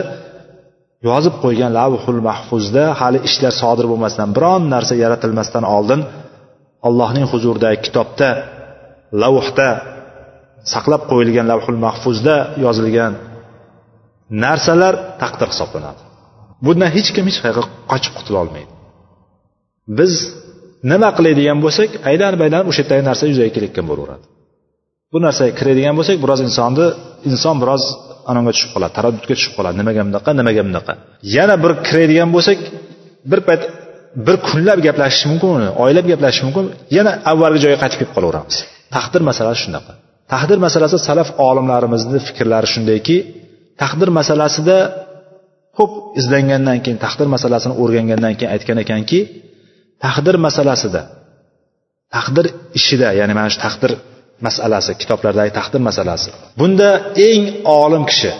yozib 1.09 1.35
qo'ygan 1.45 1.71
lavhul 1.81 2.21
mahfuzda 2.29 2.85
hali 3.01 3.19
ishlar 3.29 3.53
sodir 3.63 3.87
bo'lmasdan 3.93 4.29
biron 4.37 4.63
narsa 4.75 4.95
yaratilmasdan 5.05 5.65
oldin 5.77 6.01
allohning 6.89 7.27
huzurida 7.33 7.71
kitobda 7.85 8.29
lavhda 9.23 9.69
saqlab 10.73 11.03
qo'yilgan 11.11 11.47
lavhul 11.53 11.81
mahfuzda 11.87 12.37
yozilgan 12.65 13.13
narsalar 14.45 14.95
taqdir 15.23 15.49
hisoblanadi. 15.53 16.03
Bundan 16.65 16.91
hech 16.97 17.11
kim 17.15 17.25
hech 17.29 17.39
qayerga 17.45 17.65
qochib 17.93 18.13
qutula 18.19 18.39
olmaydi. 18.45 18.73
Biz 19.99 20.13
nima 20.93 21.09
qiladigan 21.17 21.59
bo'lsak 21.65 21.91
aylanib 22.11 22.41
aylanib 22.47 22.69
o'sha 22.71 22.81
yerdagi 22.83 23.03
narsa 23.11 23.25
yuzaga 23.31 23.51
kelayotgan 23.57 23.87
bo'laveradi. 23.91 24.25
Bu 25.13 25.19
narsaga 25.27 25.53
kiradigan 25.59 25.95
bo'lsak 25.99 26.17
biroz 26.25 26.41
insonni 26.49 26.87
inson 27.31 27.57
biroz 27.63 27.83
anonga 28.31 28.53
tushib 28.55 28.71
qoladi 28.75 28.93
taraddudga 28.99 29.35
tushib 29.39 29.53
qoladi. 29.59 29.75
Nimaga 29.81 30.03
bunaqa 30.09 30.31
nimaga 30.41 30.63
bunaqa? 30.69 30.93
Yana 31.37 31.55
bir 31.65 31.73
kiradigan 31.87 32.29
bo'lsak 32.37 32.59
bir 33.31 33.41
payt 33.49 33.63
bir 34.27 34.37
kunlab 34.49 34.79
gaplashish 34.87 35.25
mumkin 35.31 35.51
uni 35.59 35.69
oylab 35.85 36.07
gaplashish 36.13 36.43
mumkin. 36.47 36.65
Yana 36.97 37.13
avvalgi 37.31 37.59
joyga 37.65 37.79
qaytib 37.83 37.99
kelib 38.01 38.13
qolaveramiz. 38.17 38.57
Taqdir 38.97 39.23
masalasi 39.31 39.61
shunaqa 39.67 39.93
taqdir 40.33 40.59
masalasi 40.67 40.97
salaf 41.09 41.29
olimlarimizni 41.49 42.19
fikrlari 42.29 42.69
shundayki 42.75 43.17
taqdir 43.83 44.09
masalasida 44.19 44.77
ko'p 45.79 45.93
izlangandan 46.21 46.79
keyin 46.85 46.99
taqdir 47.05 47.29
masalasini 47.35 47.75
o'rgangandan 47.83 48.35
keyin 48.39 48.51
aytgan 48.55 48.79
ekanki 48.85 49.21
taqdir 50.05 50.37
masalasida 50.47 51.03
taqdir 52.17 52.47
ishida 52.79 53.09
ya'ni 53.21 53.35
mana 53.39 53.49
shu 53.53 53.59
taqdir 53.67 53.93
masalasi 54.47 54.93
kitoblardagi 55.01 55.53
taqdir 55.59 55.81
masalasi. 55.89 56.29
Bunda 56.61 56.89
eng 57.29 57.43
olim 57.83 58.05
kishi 58.11 58.31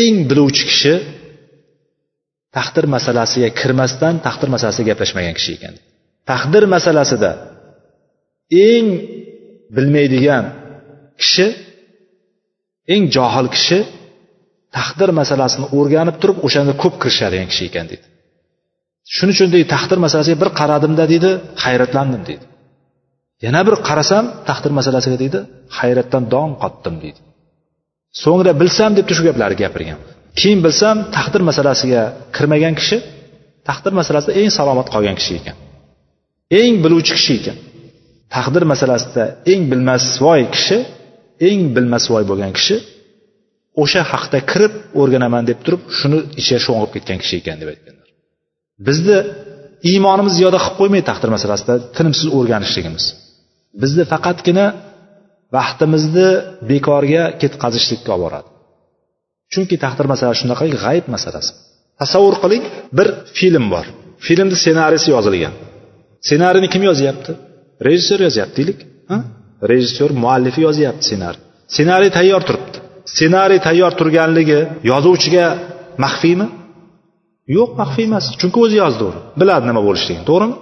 eng 0.00 0.14
biluvchi 0.30 0.64
kishi 0.70 0.94
taqdir 2.56 2.84
masalasiga 2.94 3.48
kirmasdan 3.60 4.14
taqdir 4.26 4.48
masalasida 4.54 4.86
gaplashmagan 4.90 5.34
kishi 5.38 5.50
ekan. 5.56 5.74
Taqdir 6.30 6.64
masalasida 6.74 7.30
eng 8.70 8.86
bilmaydigan 9.76 10.44
kishi 11.20 11.46
eng 12.94 13.02
johil 13.16 13.46
kishi 13.56 13.78
taqdir 14.78 15.10
masalasini 15.20 15.66
o'rganib 15.78 16.16
turib 16.22 16.38
o'shanda 16.46 16.72
ko'p 16.82 16.94
kirishadigan 17.02 17.48
kishi 17.52 17.64
ekan 17.70 17.86
deydi. 17.90 18.06
Shuning 19.14 19.34
uchun 19.36 19.48
deydi 19.54 19.66
taqdir 19.74 19.98
masalasiga 20.06 20.36
bir 20.42 20.50
qaradimda 20.60 21.04
deydi 21.12 21.30
hayratlandim 21.64 22.22
deydi. 22.28 22.44
Yana 23.44 23.60
bir 23.66 23.74
qarasam 23.88 24.24
taqdir 24.48 24.72
masalasiga 24.78 25.16
deydi 25.22 25.38
hayratdan 25.78 26.24
dong 26.34 26.50
qotdim 26.62 26.94
deydi. 27.04 27.20
So'ngra 28.22 28.52
bilsam 28.60 28.90
deb 28.98 29.06
shu 29.16 29.22
gaplarni 29.28 29.56
gapirgan. 29.62 29.98
Keyin 30.40 30.60
bilsam 30.66 30.96
taqdir 31.16 31.42
masalasiga 31.50 32.02
kirmagan 32.36 32.74
kishi 32.80 32.96
taqdir 33.68 33.92
masalasida 34.00 34.32
eng 34.40 34.50
salomat 34.58 34.88
qolgan 34.94 35.16
kishi 35.20 35.32
ekan. 35.40 35.56
Eng 36.60 36.74
biluvchi 36.84 37.12
kishi 37.18 37.32
ekan. 37.40 37.56
Taqdir 38.34 38.64
masalasida 38.72 39.24
eng 39.52 39.62
bilmasvoy 39.70 40.42
kishi 40.54 40.78
eng 41.48 41.60
bilmasvoy 41.74 42.24
bo'lgan 42.30 42.52
kishi 42.58 42.76
o'sha 43.82 44.02
haqda 44.12 44.38
kirib 44.50 44.74
o'rganaman 45.00 45.44
deb 45.50 45.58
turib 45.64 45.82
shuni 45.98 46.18
ichiga 46.40 46.60
sho'ng'ib 46.66 46.90
ketgan 46.94 47.18
kishi 47.22 47.34
ekan 47.42 47.56
deb 47.60 47.68
aytganlar. 47.72 48.08
Bizni 48.86 49.18
iymonimiz 49.90 50.34
ziyoda 50.38 50.58
qilib 50.64 50.76
qo'ymaydi 50.80 51.06
taqdir 51.10 51.30
masalasida 51.36 51.74
tinimsiz 51.96 52.26
o'rganishligimiz. 52.38 53.04
Bizni 53.82 54.04
faqatgina 54.12 54.66
vaqtimizni 55.56 56.28
bekorga 56.70 57.22
ketkazishlikka 57.40 58.10
olib 58.14 58.24
boradi. 58.24 58.48
Chunki 59.52 59.76
taqdir 59.84 60.06
masalasi 60.12 60.38
shunaqa 60.42 60.64
g'ayb 60.84 61.06
masalasi. 61.14 61.50
Tasavvur 62.00 62.36
qiling 62.42 62.64
bir 62.98 63.08
film 63.38 63.64
bor. 63.74 63.86
Filmni 64.26 64.56
ssenariysi 64.62 65.08
yozilgan. 65.16 65.54
Ssenariyni 66.26 66.68
kim 66.74 66.82
yozyapti? 66.90 67.32
Rejissyor 67.86 68.20
yozyapti 68.26 68.56
deylik 68.60 68.80
rejissyor 69.70 70.10
muallifi 70.22 70.60
yozyapti 70.66 71.04
ssenariy. 71.08 71.42
Ssenariy 71.72 72.10
tayyor 72.18 72.42
turibdi. 72.48 72.78
Ssenariy 73.14 73.60
tayyor 73.66 73.92
turganligi 73.98 74.60
yozuvchiga 74.90 75.46
maxfiymi? 76.04 76.46
Yo'q 77.56 77.70
maxfiy 77.80 78.06
emas. 78.10 78.24
Chunki 78.40 78.58
o'zi 78.64 78.76
yozdi 78.82 79.02
uni. 79.10 79.20
Biladi 79.40 79.64
nima 79.70 79.82
bo'lishligini 79.88 80.24
to'g'rimi? 80.30 80.56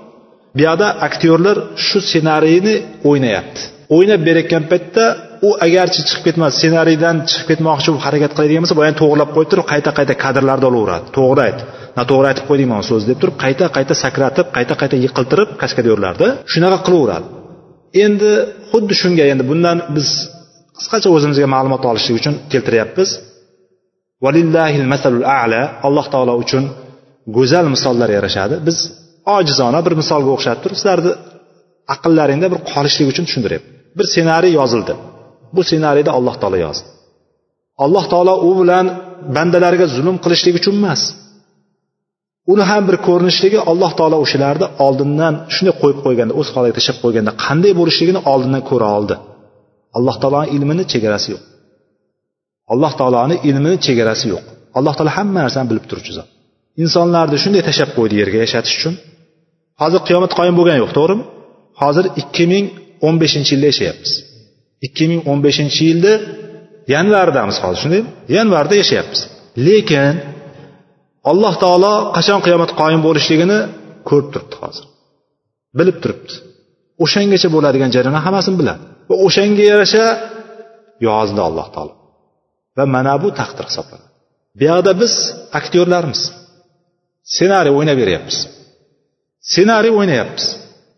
Bu 0.56 0.60
yoqda 0.66 0.88
aktyorlar 1.08 1.56
shu 1.86 1.98
ssenariyni 2.06 2.74
o'ynayapti. 3.10 3.60
O'ynab 3.96 4.20
berayotgan 4.28 4.64
paytda 4.72 5.04
u 5.46 5.50
agarchi 5.66 6.00
chiqib 6.08 6.22
ketmas 6.26 6.52
ssenariydan 6.58 7.16
chiqib 7.30 7.46
ketmoqchi 7.50 7.88
bo'lib 7.90 8.04
harakat 8.06 8.32
qiladigan 8.36 8.62
bo'lsa 8.64 8.76
boyagi 8.80 8.96
to'g'irlab 9.02 9.30
qo'yib 9.36 9.50
turib 9.52 9.66
qayta 9.72 9.90
qayta 9.98 10.14
kadrlarni 10.24 10.66
olaveradi 10.70 11.06
to'g'ri 11.18 11.40
ayt 11.48 11.58
noto'g'ri 11.98 12.26
aytib 12.30 12.44
qo'yding 12.50 12.68
mana 12.72 12.84
so'zni 12.90 13.08
deb 13.12 13.18
turib 13.22 13.36
qayta 13.44 13.64
qayta 13.76 13.94
sakratib 14.04 14.46
qayta 14.56 14.74
qayta 14.80 14.96
yiqiltirib 15.04 15.50
kaskadyorlarni 15.62 16.28
shunaqa 16.52 16.78
qilaveradi. 16.86 17.26
Endi 18.04 18.30
xuddi 18.70 18.94
shunga 19.02 19.24
endi 19.32 19.44
bundan 19.50 19.78
biz 19.96 20.08
qisqacha 20.78 21.08
o'zimizga 21.16 21.46
ma'lumot 21.54 21.82
olishlik 21.90 22.14
uchun 22.20 22.34
keltiryapmiz. 22.52 23.10
Valillahil 24.24 24.86
masalul 24.94 25.26
a'la 25.40 25.62
alloh 25.86 26.06
taolo 26.14 26.34
uchun 26.44 26.64
go'zal 27.36 27.66
misollar 27.74 28.08
yarashadi. 28.16 28.54
Biz 28.66 28.76
ojizona 29.36 29.80
bir 29.86 29.94
misolga 30.00 30.30
o'xshatib 30.36 30.62
turib 30.64 30.78
sizlarni 30.80 31.12
aqllaringda 31.94 32.46
bir 32.52 32.60
qolishlik 32.72 33.06
uchun 33.12 33.24
tushuntiryapti. 33.28 33.68
Bir 33.98 34.06
ssenariy 34.10 34.52
yozildi. 34.60 34.92
Bu 35.54 35.60
ssenariyda 35.66 36.10
alloh 36.18 36.36
taolo 36.42 36.58
yozdi. 36.66 36.88
Alloh 37.84 38.04
taolo 38.12 38.34
u 38.48 38.50
bilan 38.60 38.86
bandalarga 39.36 39.86
zulm 39.96 40.16
qilishlik 40.24 40.54
uchun 40.60 40.74
emas. 40.80 41.02
Uni 42.52 42.64
ham 42.70 42.82
bir 42.88 42.96
ko'rinishligi 43.06 43.58
alloh 43.70 43.92
taolo 43.98 44.16
o'shalarni 44.24 44.66
oldindan 44.86 45.34
shunday 45.54 45.74
qo'yib 45.82 45.98
qo'yganda 46.06 46.32
o'z 46.40 46.48
holiga 46.54 46.74
tashlab 46.78 46.98
qo'yganda 47.04 47.32
qanday 47.44 47.72
bo'lishligini 47.80 48.20
oldindan 48.32 48.62
ko'ra 48.70 48.88
oldi. 48.98 49.14
Alloh 49.98 50.16
taoloni 50.22 50.48
ilmini 50.56 50.84
chegarasi 50.92 51.28
yo'q. 51.34 51.42
Alloh 52.72 52.92
taoloni 53.00 53.36
ilmini 53.48 53.78
chegarasi 53.86 54.26
yo'q. 54.32 54.44
Alloh 54.78 54.94
taolo 54.96 55.10
hamma 55.18 55.40
narsani 55.44 55.66
bilib 55.70 55.84
turuvchi 55.90 56.12
zot. 56.18 56.28
Insonlarni 56.82 57.38
shunday 57.44 57.62
tashlab 57.68 57.90
qo'ydi 57.98 58.14
yerga 58.22 58.38
yashatish 58.44 58.74
uchun. 58.78 58.94
Hozir 59.82 60.00
qiyomat 60.08 60.32
qoyim 60.38 60.54
bo'lgani 60.58 60.78
yo'q 60.84 60.92
to'g'rimi? 60.98 61.24
Hozir 61.82 62.04
ikki 62.20 62.44
ming 62.52 62.64
o'n 63.06 63.16
beshinchi 63.22 63.50
yilda 63.54 63.66
yashayapmiz. 63.72 64.12
Ikki 64.86 65.04
ming 65.10 65.20
o'n 65.30 65.38
beshinchi 65.46 65.82
yilni 65.90 66.14
yanvardamiz 66.94 67.56
hozir 67.64 67.78
shundaymi 67.82 68.08
yanvarda 68.36 68.74
yashayapmiz. 68.82 69.20
Lekin 69.66 70.14
alloh 71.30 71.54
taolo 71.62 71.94
qachon 72.16 72.40
qiyomat 72.46 72.70
qoyim 72.80 73.00
bo'lishligini 73.06 73.58
ko'rib 74.08 74.28
turibdi 74.32 74.56
hozir. 74.62 74.84
Bilib 75.78 75.96
turibdi. 76.02 76.34
O'shangacha 77.04 77.48
bo'ladigan 77.54 77.90
jarayon 77.94 78.18
hammasini 78.26 78.56
biladi. 78.60 78.82
Va 79.08 79.14
o'shanga 79.26 79.64
yarasha 79.72 80.04
yozdi 81.08 81.40
alloh 81.48 81.66
taolo. 81.74 81.94
Va 82.76 82.84
mana 82.94 83.14
bu 83.22 83.28
taqdir 83.40 83.64
hisoblanadi. 83.70 84.10
Bu 84.58 84.62
yoqda 84.70 84.92
biz 85.02 85.12
aktyorlarmiz. 85.58 86.20
Ssenariy 87.32 87.72
o'ynab 87.78 87.98
beryapmiz 88.02 88.38
ssenariy 89.50 89.92
o'ynayapmiz. 89.98 90.44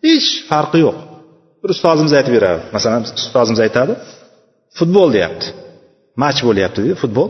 Hech 0.06 0.28
farqi 0.50 0.78
yo'q. 0.84 0.96
Bir 1.62 1.70
ustozimiz 1.74 2.12
aytib 2.18 2.32
beradi. 2.36 2.60
Masalan 2.76 3.02
ustozimiz 3.20 3.60
aytadi 3.66 3.92
futbol 4.78 5.08
deyapti. 5.16 5.46
Match 6.22 6.40
bo'lyapti 6.48 6.78
deydi 6.84 6.96
futbol 7.02 7.28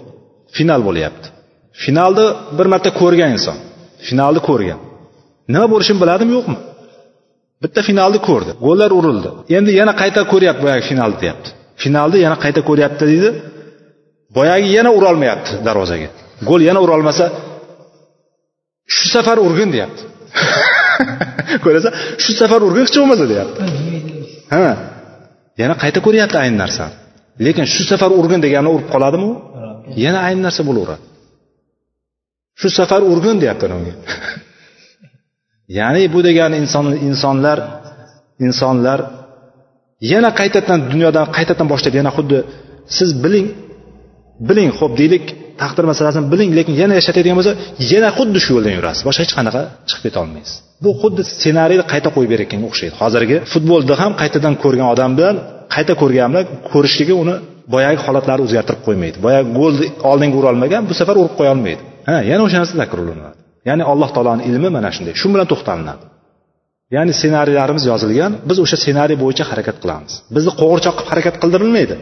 final 0.56 0.80
bo'lyapti. 0.88 1.26
Finalni 1.84 2.26
bir 2.58 2.66
marta 2.72 2.90
ko'rgan 3.00 3.30
inson. 3.36 3.56
Finalni 4.08 4.40
ko'rgan. 4.48 4.80
Nima 5.52 5.66
bo'lishini 5.72 5.98
biladimi 6.02 6.32
yo'qmi? 6.38 6.58
Bitta 7.62 7.80
finalni 7.88 8.18
ko'rdi. 8.28 8.50
Gollar 8.66 8.90
urildi. 8.98 9.30
Endi 9.56 9.70
yana 9.80 9.92
qayta 10.02 10.20
ko'ryapti 10.32 10.62
boyagi 10.66 10.84
finalni 10.90 11.16
deyapti. 11.22 11.48
Finalni 11.82 12.18
yana 12.26 12.36
qayta 12.44 12.60
ko'ryapti 12.68 13.04
deydi 13.12 13.30
boyagi 14.36 14.68
yana 14.78 14.90
urolmayapti 14.98 15.52
darvozaga. 15.66 16.08
Gol 16.48 16.60
yana 16.68 16.80
urolmasa 16.86 17.24
shu 18.94 19.04
safar 19.14 19.38
urgin 19.46 19.70
deyapti. 19.74 20.02
ko'rasan 21.64 21.92
shu 22.22 22.32
safar 22.40 22.60
urgin 22.66 22.82
hech 22.86 22.96
bo'lmasa 23.00 23.24
deyapti. 23.32 23.60
Ha 24.52 24.60
yana 25.60 25.74
qayta 25.82 25.98
ko'ryapti 26.06 26.36
ayni 26.44 26.56
narsani 26.64 26.94
lekin 27.46 27.64
shu 27.74 27.82
safar 27.90 28.10
urgin 28.20 28.40
deganini 28.44 28.70
urib 28.76 28.88
qoladimi 28.94 29.26
u? 29.30 29.32
Yana 30.04 30.18
ayni 30.26 30.40
narsa 30.46 30.62
bo'laveradi. 30.68 31.04
Shu 32.60 32.68
safar 32.78 33.00
urgin 33.12 33.36
deyapti 33.42 33.64
unga. 33.78 33.94
Ya'ni 35.78 36.02
bu 36.14 36.20
degani 36.28 36.56
inson 36.62 36.86
insonlar 37.08 37.58
insonlar 38.46 39.00
yana 40.12 40.30
qaytadan 40.40 40.80
dunyodan 40.90 41.26
qaytadan 41.36 41.66
boshlaydi 41.72 41.96
yana 42.00 42.12
xuddi 42.16 42.38
siz 42.96 43.10
biling 43.24 43.48
biling 44.48 44.70
ho'p 44.78 44.92
deylik 45.00 45.24
taqdir 45.62 45.84
masalasini 45.90 46.26
biling 46.32 46.50
lekin 46.58 46.74
yana 46.82 46.94
yashatadigan 47.00 47.36
bo'lsa 47.40 47.52
yana 47.92 48.08
xuddi 48.18 48.38
shu 48.44 48.50
yo'ldan 48.56 48.74
yurasiz. 48.78 49.02
Boshqa 49.08 49.22
hech 49.24 49.34
qanaqa 49.38 49.60
chiqib 49.88 50.02
keta 50.06 50.18
olmaysiz. 50.24 50.54
Bu 50.84 50.90
xuddi 51.02 51.22
ssenariyni 51.30 51.84
qayta 51.92 52.08
qo'yib 52.14 52.30
berayotganga 52.32 52.66
o'xshaydi. 52.70 52.94
Hozirgi 53.02 53.36
futbolni 53.52 53.94
ham 54.02 54.12
qaytadan 54.20 54.54
ko'rgan 54.62 54.86
odam 54.94 55.10
bilan 55.18 55.36
qayta 55.74 55.92
ko'rgan 56.02 56.28
bilan 56.32 56.44
ko'rishligi 56.72 57.14
uni 57.22 57.34
boyagi 57.74 57.98
holatlarni 58.06 58.44
o'zgartirib 58.46 58.82
qo'ymaydi. 58.86 59.16
Boyagi 59.26 59.48
golni 59.60 59.86
oldinga 60.10 60.36
urolmagan 60.40 60.82
bu 60.90 60.94
safar 61.00 61.16
urib 61.22 61.34
qo'ya 61.38 61.50
olmaydi. 61.56 61.82
Ha 62.08 62.16
yana 62.30 62.42
o'sha 62.46 62.56
narsa 62.60 62.74
takrorlanadi 62.82 63.36
ya'ni 63.68 63.82
alloh 63.92 64.10
taoloni 64.16 64.42
ilmi 64.50 64.68
mana 64.76 64.90
shunday. 64.96 65.14
Shu 65.20 65.26
bilan 65.34 65.46
to'xtalinadi. 65.52 66.04
Ya'ni 66.96 67.12
ssenariylarimiz 67.18 67.84
yozilgan 67.92 68.32
biz 68.48 68.58
o'sha 68.64 68.76
ssenariy 68.82 69.18
bo'yicha 69.22 69.44
harakat 69.50 69.76
qilamiz. 69.82 70.12
Bizni 70.36 70.52
qo'g'irchoq 70.60 70.94
qilib 70.98 71.10
harakat 71.12 71.34
qildirilmaydi. 71.42 71.94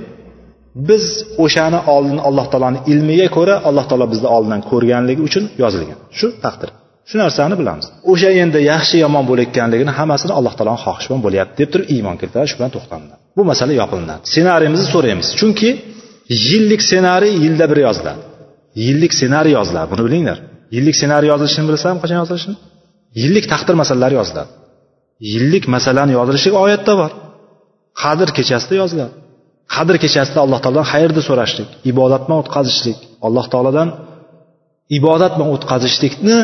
Biz 0.89 1.05
o'shani 1.45 1.81
oldin 1.95 2.19
alloh 2.29 2.47
taoloni 2.53 2.79
ilmiga 2.93 3.29
ko'ra 3.37 3.55
alloh 3.69 3.85
taolo 3.91 4.07
bizni 4.13 4.29
oldindan 4.37 4.63
ko'rganligi 4.71 5.23
uchun 5.29 5.45
yozilgan. 5.63 5.99
Shu 6.19 6.27
taqdir. 6.45 6.71
Shu 7.09 7.17
narsani 7.23 7.55
bilamiz. 7.61 7.87
O'sha 8.13 8.31
endi 8.43 8.59
yaxshi 8.73 8.97
yomon 9.05 9.25
bo'layotganligini 9.31 9.93
hammasini 9.99 10.33
alloh 10.39 10.55
taoloni 10.59 10.81
xohishi 10.85 11.07
bilan 11.11 11.23
bo'lyapti 11.27 11.55
deb 11.61 11.69
turib 11.73 11.87
iymon 11.95 12.17
keltiradi. 12.21 12.47
Shu 12.51 12.57
bilan 12.59 12.73
to'xtalinadi 12.77 13.23
bu 13.37 13.43
masala 13.51 13.73
yopilinadi. 13.83 14.23
Ssenariyimizni 14.31 14.89
so'raymiz. 14.95 15.29
Chunki 15.41 15.71
yillik 16.49 16.81
ssenariy 16.89 17.35
yilda 17.45 17.65
bir 17.71 17.79
yoziladi. 17.87 18.21
Yillik 18.85 19.13
ssenariy 19.19 19.55
yoziladi. 19.59 19.89
Buni 19.93 20.03
bilinglar. 20.07 20.39
Yillik 20.75 20.97
ssenariy 21.01 21.29
yozilishini 21.33 21.65
bilasizlarmi 21.69 22.01
qachon 22.05 22.19
yozilishini? 22.23 22.57
Yillik 23.21 23.45
taqdir 23.53 23.75
masalalari 23.83 24.15
yoziladi. 24.21 24.51
Yillik 25.33 25.65
masalani 25.75 26.13
yozilishi 26.19 26.51
oyatda 26.65 26.93
bor. 27.01 27.11
Qadr 28.03 28.29
kechasida 28.39 28.75
yoziladi. 28.83 29.13
Qadr 29.75 29.95
kechasida 30.03 30.39
alloh 30.45 30.59
taolodan 30.63 30.87
xayrni 30.93 31.23
so'rashlik 31.29 31.69
ibodat 31.91 32.23
bilan 32.27 32.39
o'tkazishlik 32.43 32.99
alloh 33.27 33.47
taolodan 33.53 33.89
ibodat 34.99 35.33
bilan 35.37 35.49
o'tkazishlikni 35.55 36.37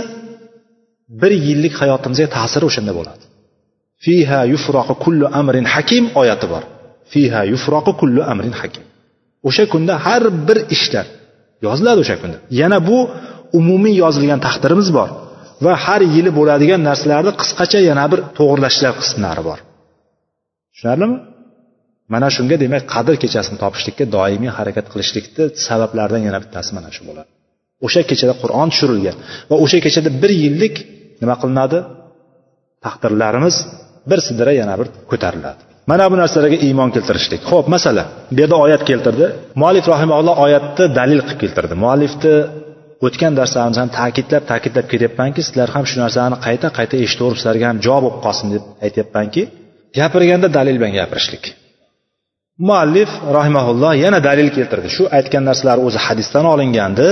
bir 1.21 1.33
yillik 1.47 1.75
hayotimizga 1.81 2.27
ta'siri 2.37 2.65
o'shanda 2.71 2.93
bo'ladi. 2.99 3.25
Fiha 4.05 4.41
yufroqu 4.53 4.95
kullu 5.05 5.27
amrin 5.41 5.67
hakim 5.75 6.05
oyati 6.21 6.47
bor. 6.53 6.63
Fiha 7.13 7.41
yufroqu 7.53 7.93
kullu 8.01 8.21
amrin 8.33 8.55
hakim. 8.61 8.85
O'sha 9.49 9.65
kunda 9.73 9.95
har 10.07 10.23
bir 10.49 10.59
ishlar 10.75 11.07
yoziladi 11.67 11.99
o'sha 12.05 12.17
kunda. 12.23 12.39
Yana 12.61 12.79
bu 12.89 12.99
umumiy 13.59 13.95
yozilgan 14.03 14.41
taqdirimiz 14.47 14.89
bor 14.99 15.09
va 15.65 15.73
har 15.85 16.03
yili 16.15 16.31
bo'ladigan 16.39 16.81
narsalarni 16.89 17.33
qisqacha 17.41 17.81
yana 17.91 18.05
bir 18.13 18.21
to'g'irlashlar 18.39 18.93
qismlari 19.01 19.43
bor. 19.49 19.59
Tushunarlimi? 20.73 21.17
Mana 22.13 22.29
shunga 22.37 22.57
demak 22.65 22.83
qadr 22.95 23.15
kechasini 23.23 23.59
topishlikka 23.65 24.05
doimiy 24.17 24.51
harakat 24.59 24.87
qilishlikni 24.93 25.45
sabablaridan 25.67 26.23
yana 26.29 26.39
bittasi 26.45 26.71
mana 26.77 26.91
shu 26.97 27.03
bo'ladi. 27.09 27.29
O'sha 27.87 28.01
kechada 28.11 28.35
qur'on 28.43 28.69
tushirilgan 28.73 29.17
va 29.51 29.57
o'sha 29.65 29.79
kechada 29.87 30.11
bir 30.23 30.33
yillik 30.43 30.75
nima 31.23 31.35
qilinadi? 31.43 31.79
Taqdirlarimiz 32.87 33.57
bir 34.11 34.19
sidra 34.27 34.53
yana 34.61 34.75
bir 34.81 34.89
ko'tariladi. 35.11 35.61
Mana 35.91 36.05
bu 36.13 36.17
narsalarga 36.23 36.59
iymon 36.67 36.91
keltirishlik. 36.97 37.41
Ho'p 37.51 37.67
masala. 37.75 38.05
Bu 38.31 38.41
yerda 38.43 38.57
oyat 38.65 38.83
keltirdi. 38.91 39.27
Muallif 39.61 39.87
rahimalloh 39.95 40.35
oyatni 40.47 40.85
dalil 40.99 41.21
qilib 41.27 41.41
keltirdi. 41.43 41.75
Muallifni 41.85 42.35
o'tgan 43.07 43.33
darslarimizdan 43.39 43.89
ta'kidlab 43.99 44.43
ta'kidlab 44.51 44.87
kelyapmanki 44.93 45.41
sizlar 45.49 45.69
ham 45.75 45.85
shu 45.91 45.97
narsani 46.05 46.37
qayta 46.47 46.69
qayta 46.79 46.97
eshitaverib 47.05 47.39
sizlarga 47.41 47.67
ham 47.71 47.79
javob 47.87 48.05
bo'lib 48.05 48.21
qolsin 48.27 48.47
deb 48.55 48.65
aytyapmanki 48.87 49.43
gapirganda 49.99 50.49
dalil 50.59 50.77
bilan 50.81 50.93
gapirishlik. 51.01 51.45
Muallif 52.67 53.11
rahimaulloh 53.39 53.93
yana 54.05 54.19
dalil 54.29 54.49
keltirdi. 54.57 54.89
Shu 54.97 55.05
aytgan 55.19 55.43
narsalar 55.49 55.79
o'zi 55.87 55.99
hadisdan 56.07 56.45
olingandi 56.55 57.09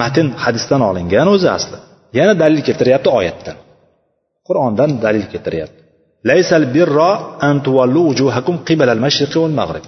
matn 0.00 0.26
hadisdan 0.44 0.80
olingan 0.90 1.26
o'zi 1.34 1.48
asli. 1.56 1.78
Yana 2.18 2.34
dalil 2.42 2.60
keltiryapti 2.68 3.08
oyatdan. 3.18 3.56
Qur'ondan 4.46 4.90
dalil 5.04 5.26
keltiryapti. 5.32 5.80
Laysal 6.28 6.64
birro 6.74 7.12
an 7.48 7.56
tuvallu 7.66 8.00
wujuhakum 8.08 8.56
qibala 8.68 8.92
al-mashriqi 8.96 9.36
wal 9.42 9.54
mag'rib 9.60 9.86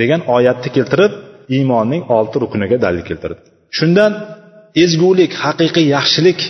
degan 0.00 0.20
oyatni 0.36 0.70
keltirib 0.76 1.12
iymonning 1.56 2.02
olti 2.16 2.36
rukuniga 2.42 2.76
dalil 2.86 3.02
keltirdi. 3.08 3.40
Shundan 3.76 4.12
ezgulik 4.84 5.32
haqiqiy 5.44 5.86
yaxshilik 5.96 6.40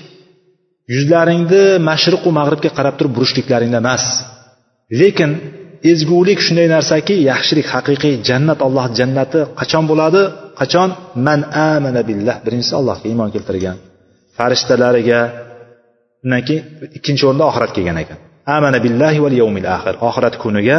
yuzlaringni 0.94 1.64
mashriqu 1.90 2.28
mag'ribga 2.38 2.70
qarab 2.78 2.94
turib 2.98 3.12
burishliklaringda 3.16 3.78
emas. 3.84 4.04
Lekin 5.00 5.30
ezgulik 5.90 6.38
shunday 6.46 6.68
narsaki 6.76 7.14
yaxshilik 7.30 7.66
haqiqiy 7.74 8.14
jannat 8.28 8.58
alloh 8.66 8.86
jannati 8.98 9.40
qachon 9.60 9.84
bo'ladi? 9.90 10.22
Qachon? 10.60 10.88
Man 11.26 11.40
amana 11.72 12.02
billah. 12.10 12.36
Birinchisi 12.44 12.74
allohga 12.80 13.06
iymon 13.10 13.30
keltirgan 13.34 13.76
farishtalariga 14.38 15.20
undan 16.24 16.42
keyin 16.48 16.62
ikkinchi 16.98 17.22
o'rinda 17.28 17.44
oxirat 17.50 17.70
kelgan 17.76 17.98
ekan. 18.04 18.18
Amana 18.56 18.78
billahi 18.84 19.18
val 19.24 19.34
yawmil 19.42 19.66
axir 19.76 19.94
oxirat 20.08 20.34
kuniga 20.42 20.76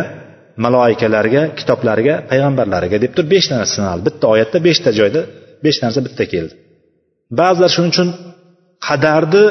maloikalarga 0.63 1.41
kitoblariga 1.59 2.15
payg'ambarlariga 2.29 2.97
deb 3.03 3.11
turib 3.15 3.29
beshta 3.35 3.53
narsa 3.59 3.73
sanaldi 3.79 4.03
bitta 4.07 4.25
oyatda 4.33 4.57
beshta 4.67 4.89
joyda 4.99 5.21
besh 5.65 5.79
narsa 5.83 5.99
bitta 6.07 6.23
keldi. 6.33 6.53
Ba'zilar 7.39 7.69
shuning 7.75 7.91
uchun 7.95 8.09
qadarni 8.87 9.43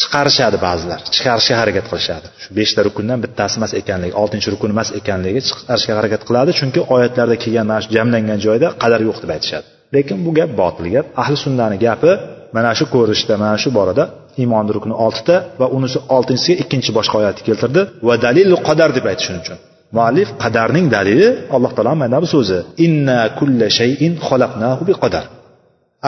chiqarishadi 0.00 0.58
ba'zilar. 0.66 0.98
Chiqarishga 1.14 1.54
harakat 1.62 1.86
qilishadi. 1.90 2.26
Shu 2.42 2.48
beshta 2.58 2.80
rukundan 2.86 3.18
bittasi 3.24 3.54
emas 3.60 3.72
ekanligi 3.80 4.14
oltinchi 4.22 4.48
rukun 4.54 4.70
emas 4.74 4.88
ekanligiga 4.98 5.42
chiqarishga 5.48 5.92
harakat 5.98 6.22
qiladi. 6.28 6.50
Chunki 6.58 6.80
oyatlarda 6.94 7.36
kelgan 7.42 7.66
mana 7.70 7.80
shu 7.84 7.90
jamlangan 7.96 8.38
joyda 8.46 8.68
qadar 8.82 9.00
yo'q 9.08 9.18
deb 9.22 9.30
aytishadi. 9.36 9.66
Lekin 9.94 10.18
bu 10.26 10.30
gap 10.38 10.50
botil 10.60 10.86
gap. 10.94 11.06
Ahli 11.22 11.36
sunnani 11.44 11.76
gapi 11.86 12.10
mana 12.56 12.70
shu 12.78 12.84
ko'rinishda 12.94 13.34
mana 13.42 13.56
shu 13.62 13.68
borada 13.78 14.04
iymonni 14.42 14.70
rukni 14.76 14.94
oltita 15.04 15.36
va 15.60 15.66
unisi 15.76 15.98
oltinchisiga 16.16 16.56
ikkinchi 16.62 16.90
boshqa 16.98 17.14
oyatni 17.20 17.42
keltirdi. 17.48 17.80
Va 18.08 18.14
dalil 18.26 18.50
qadar 18.68 18.90
deb 18.96 19.04
aytdi 19.10 19.22
shuning 19.26 19.42
uchun. 19.46 19.58
Muallif 19.96 20.28
qadarning 20.42 20.86
dalili 20.96 21.28
alloh 21.56 21.70
taoloni 21.76 21.98
mana 22.04 22.18
bu 22.24 22.28
so'zi 22.34 22.58
inna 22.86 23.18
kulla 23.38 23.66
shayin 23.78 24.12
xalaqnahu 24.28 24.82
bi 24.88 24.94
qadar 25.02 25.24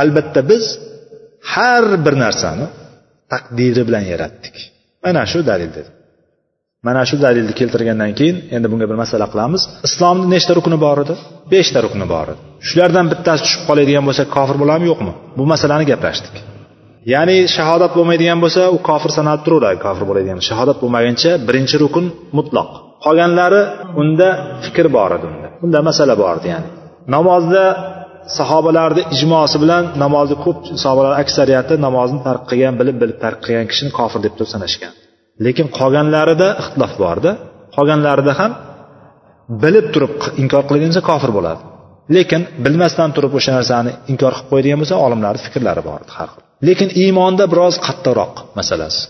albatta 0.02 0.40
biz 0.50 0.64
har 1.54 1.84
bir 2.04 2.14
narsani 2.24 2.66
taqdiri 3.32 3.82
bilan 3.88 4.04
yaratdik. 4.12 4.56
Mana 5.04 5.22
shu 5.32 5.40
dalil 5.50 5.70
dedi 5.78 5.90
mana 6.86 7.02
shu 7.08 7.16
dalilni 7.24 7.54
keltirgandan 7.60 8.12
keyin 8.18 8.36
endi 8.56 8.66
bunga 8.72 8.86
bir 8.90 8.98
masala 9.02 9.26
qilamiz. 9.32 9.62
Islomni 9.88 10.26
nechta 10.34 10.52
rukni 10.58 10.76
bor 10.86 10.98
edi? 11.04 11.14
Beshta 11.52 11.78
rukni 11.86 12.06
bor 12.14 12.26
edi. 12.32 12.40
Shulardan 12.68 13.06
bittasi 13.12 13.40
tushib 13.44 13.62
qoladigan 13.68 14.04
bo'lsa 14.08 14.22
kofir 14.36 14.56
bo'ladimi 14.62 14.86
yo'qmi? 14.92 15.12
Bu 15.38 15.44
masalani 15.52 15.84
gaplashdik. 15.92 16.34
Ya'ni 17.12 17.36
shahodat 17.56 17.92
bo'lmaydigan 17.98 18.38
bo'lsa 18.44 18.62
u 18.76 18.78
kofir 18.88 19.10
sanalib 19.18 19.42
turaveradi 19.46 19.78
kofir 19.86 20.04
bo'ladigan. 20.10 20.38
Shahodat 20.48 20.78
bo'lmaguncha 20.82 21.30
birinchi 21.48 21.76
rukun 21.82 22.06
mutloq 22.38 22.70
qolganlari 23.04 23.62
unda 24.00 24.28
fikr 24.64 24.86
bor 24.96 25.10
edi 25.16 25.26
unda. 25.32 25.48
Unda 25.64 25.78
masala 25.88 26.14
bor 26.22 26.34
edi 26.40 26.48
ya'ni. 26.54 26.68
Namozda 27.14 27.64
sahobalarni 28.38 29.02
ijmosi 29.16 29.56
bilan 29.62 29.84
namozni 30.02 30.36
ko'p 30.44 30.58
sahobalar 30.82 31.12
aksariyati 31.22 31.74
namozni 31.86 32.20
tark 32.26 32.42
qilgan 32.50 32.74
bilib 32.80 32.96
bilib 33.02 33.18
tark 33.24 33.38
qilgan 33.44 33.66
kishini 33.70 33.90
kofir 33.98 34.20
deb 34.26 34.32
turib 34.36 34.50
sanashgan. 34.54 34.92
Lekin 35.46 35.66
qolganlarida 35.78 36.48
ixtilof 36.62 36.92
borda 37.04 37.30
qolganlarida 37.76 38.32
ham 38.40 38.52
bilib 39.62 39.86
turib 39.94 40.12
inkor 40.42 40.62
qiladigan 40.68 40.92
bo'lsa 40.92 41.04
kofir 41.10 41.30
bo'ladi. 41.38 41.62
Lekin 42.16 42.42
bilmasdan 42.64 43.10
turib 43.16 43.32
o'sha 43.38 43.52
narsani 43.58 43.92
inkor 44.12 44.32
qilib 44.36 44.48
qo'yadigan 44.50 44.78
bo'lsa 44.82 44.96
olimlarni 45.06 45.40
fikrlari 45.46 45.82
bor 45.88 46.00
har 46.16 46.28
xil. 46.32 46.42
Lekin 46.68 46.88
iymonda 47.02 47.44
biroz 47.52 47.74
qattiqroq 47.86 48.34
masalasi. 48.58 49.00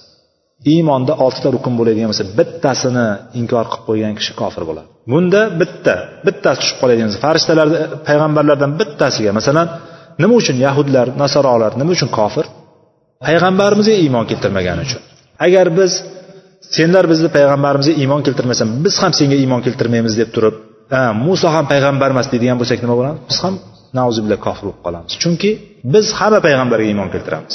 Iymonda 0.72 1.12
oltita 1.24 1.48
rukun 1.54 1.74
bo'ladigan 1.78 2.08
bo'lsa 2.10 2.24
bittasini 2.38 3.06
inkor 3.40 3.64
qilib 3.72 3.84
qo'ygan 3.88 4.12
kishi 4.18 4.32
kofir 4.40 4.62
bo'ladi. 4.68 4.86
Bunda 5.12 5.40
bitta 5.60 5.94
bittasi 6.26 6.58
tushib 6.62 6.78
qoladigan 6.82 7.08
bo'lsa 7.08 7.20
farishtalar 7.26 7.66
payg'ambarlardan 8.08 8.70
bittasiga 8.80 9.30
masalan 9.38 9.66
nima 10.22 10.34
uchun 10.40 10.56
yahudlar 10.66 11.06
nasorolar 11.22 11.72
nima 11.80 11.90
uchun 11.96 12.10
kofir? 12.18 12.44
Payg'ambarimizga 13.26 13.94
iymon 14.04 14.24
keltirmagani 14.30 14.80
uchun. 14.86 15.00
Agar 15.46 15.66
biz 15.78 15.92
senlar 16.76 17.04
bizni 17.12 17.28
payg'ambarimizga 17.36 17.94
iymon 18.02 18.20
keltirmasang 18.26 18.68
biz 18.84 18.94
ham 19.02 19.12
senga 19.18 19.36
iymon 19.42 19.60
keltirmaymiz 19.66 20.14
deb 20.20 20.30
turib 20.36 20.56
muso 21.26 21.48
ham 21.56 21.64
payg'ambar 21.72 22.08
emas 22.14 22.26
deydigan 22.32 22.56
bo'lsak 22.60 22.78
nima 22.84 22.94
bo'lamiz 23.00 23.20
biz 23.30 23.38
ham 23.44 23.54
nauzubillah 23.98 24.38
kofir 24.46 24.64
bo'lib 24.66 24.80
qolamiz. 24.86 25.12
Chunki 25.22 25.50
biz 25.94 26.06
hamma 26.18 26.40
payg'ambarga 26.46 26.86
iymon 26.92 27.08
keltiramiz. 27.14 27.54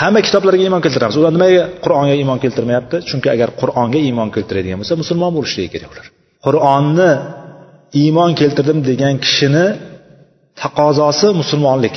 Hamma 0.00 0.20
kitoblarga 0.26 0.62
iymon 0.66 0.82
keltiramiz. 0.84 1.16
Ular 1.20 1.32
nimaga 1.36 1.62
qur'onga 1.84 2.14
iymon 2.20 2.38
keltirmayapti. 2.44 2.96
Chunki 3.08 3.28
agar 3.34 3.48
qur'onga 3.60 4.00
iymon 4.08 4.28
keltiradigan 4.36 4.78
bo'lsa 4.80 4.94
musulmon 5.02 5.32
bo'lishligi 5.36 5.70
kerak 5.74 5.90
ular. 5.94 6.06
Qur'onni 6.46 7.10
iymon 8.02 8.30
keltirdim 8.40 8.78
degan 8.90 9.14
kishini 9.24 9.66
taqozosi 10.60 11.28
musulmonlik. 11.40 11.96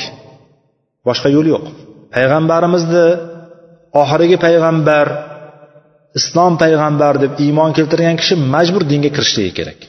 Boshqa 1.07 1.27
yo'l 1.35 1.47
yo'q. 1.53 1.65
Payg'ambarimizni 2.15 3.07
oxirgi 4.01 4.37
payg'ambar 4.45 5.07
islom 6.19 6.53
payg'ambar 6.63 7.13
deb 7.23 7.31
iymon 7.45 7.71
keltirgan 7.77 8.15
kishi 8.21 8.35
majbur 8.55 8.83
dinga 8.91 9.09
kirishligi 9.15 9.53
kerak. 9.59 9.79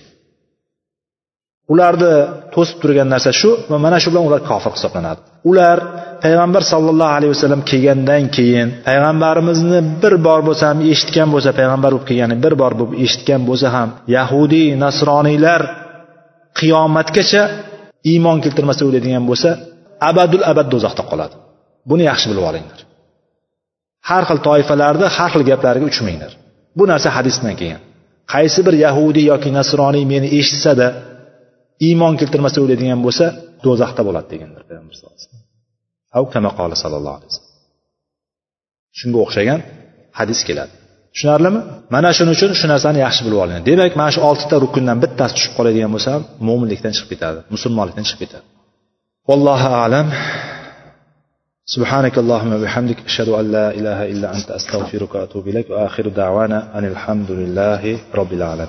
Ularni 1.73 2.13
to'sib 2.55 2.77
turgan 2.83 3.09
narsa 3.15 3.31
shu 3.41 3.51
va 3.71 3.77
mana 3.85 3.97
shu 4.03 4.09
bilan 4.13 4.25
ular 4.29 4.41
kofir 4.51 4.73
hisoblanadi. 4.77 5.21
Ular 5.51 5.77
payg'ambar 6.25 6.63
sollallohu 6.73 7.13
alayhi 7.19 7.33
vasallam 7.35 7.63
kelgandan 7.71 8.25
keyin 8.37 8.69
payg'ambarimizni 8.89 9.81
bir 10.03 10.15
bor 10.27 10.41
bo'lsa 10.49 10.65
ham 10.71 10.79
eshitgan 10.93 11.29
bo'lsa 11.35 11.51
payg'ambar 11.59 11.91
bo'lib 11.95 12.07
kelgani 12.11 12.37
bir 12.45 12.55
bor 12.61 12.73
bo'lib 12.79 12.95
eshitgan 13.05 13.41
bo'lsa 13.49 13.67
ham 13.77 13.89
yahudiy 14.17 14.67
nasroniylar 14.85 15.61
qiyomatgacha 16.59 17.43
iymon 18.13 18.39
keltirmasa 18.45 18.83
o'ladigan 18.89 19.25
bo'lsa 19.31 19.51
abadul 20.11 20.45
abad 20.53 20.67
do'zaxda 20.75 21.03
qoladi. 21.11 21.35
Buni 21.91 22.05
yaxshi 22.11 22.27
bilib 22.31 22.45
olinglar. 22.51 22.81
Har 24.09 24.23
xil 24.29 24.39
toifalarni 24.49 25.07
har 25.17 25.31
xil 25.35 25.43
gaplariga 25.51 25.87
uchmanglar. 25.93 26.33
Bu 26.79 26.85
narsa 26.91 27.09
hadisdan 27.17 27.55
kelgan 27.61 27.83
qaysi 28.35 28.61
bir 28.67 28.75
yahudiy 28.87 29.25
yoki 29.33 29.51
nasroniy 29.59 30.05
meni 30.13 30.29
eshitsada 30.39 30.87
iymon 31.88 32.14
keltirmasa 32.20 32.58
o'ladigan 32.66 33.00
bo'lsa 33.06 33.26
do'zaxda 33.66 34.02
bo'ladi 34.08 34.28
deganlar 34.34 34.62
payg'ambar 34.70 34.96
sallallohu 34.98 35.18
alayhi 35.18 35.30
vasallam 35.30 36.84
sallallohu 36.86 37.16
alayhi 37.18 37.30
vasallam 37.32 37.54
shunga 39.00 39.20
o'xshagan 39.26 39.60
hadis 40.20 40.40
keladi 40.48 40.74
tushunarlimi 41.14 41.60
mana 41.96 42.10
shuning 42.18 42.34
uchun 42.38 42.52
shu 42.60 42.66
narsani 42.74 43.00
yaxshi 43.06 43.22
bilib 43.26 43.40
oling 43.44 43.58
demak 43.70 43.92
mana 44.00 44.12
shu 44.16 44.22
oltita 44.30 44.56
rukundan 44.66 44.98
bittasi 45.04 45.34
tushib 45.38 45.54
qoladigan 45.58 45.92
bo'lsa 45.96 46.10
ham 46.16 46.24
mo'minlikdan 46.48 46.92
chiqib 46.96 47.10
ketadi 47.14 47.40
musulmonlikdan 47.56 48.04
chiqib 48.08 48.22
ketadi 48.24 48.46
vallohu 49.30 49.70
alam 49.86 50.08
سبحانك 51.66 52.18
اللهم 52.18 52.54
وبحمدك 52.54 52.98
أشهد 53.06 53.30
أن 53.30 53.52
لا 53.52 53.72
إله 53.72 54.06
إلا 54.12 54.36
أنت 54.36 54.52
أستغفرك 54.52 55.16
وأتوب 55.16 55.48
إليك 55.48 55.70
وآخر 55.70 56.08
دعوانا 56.08 56.78
أن 56.78 56.86
الحمد 56.86 57.32
لله 57.32 58.00
رب 58.20 58.34
العالمين 58.34 58.68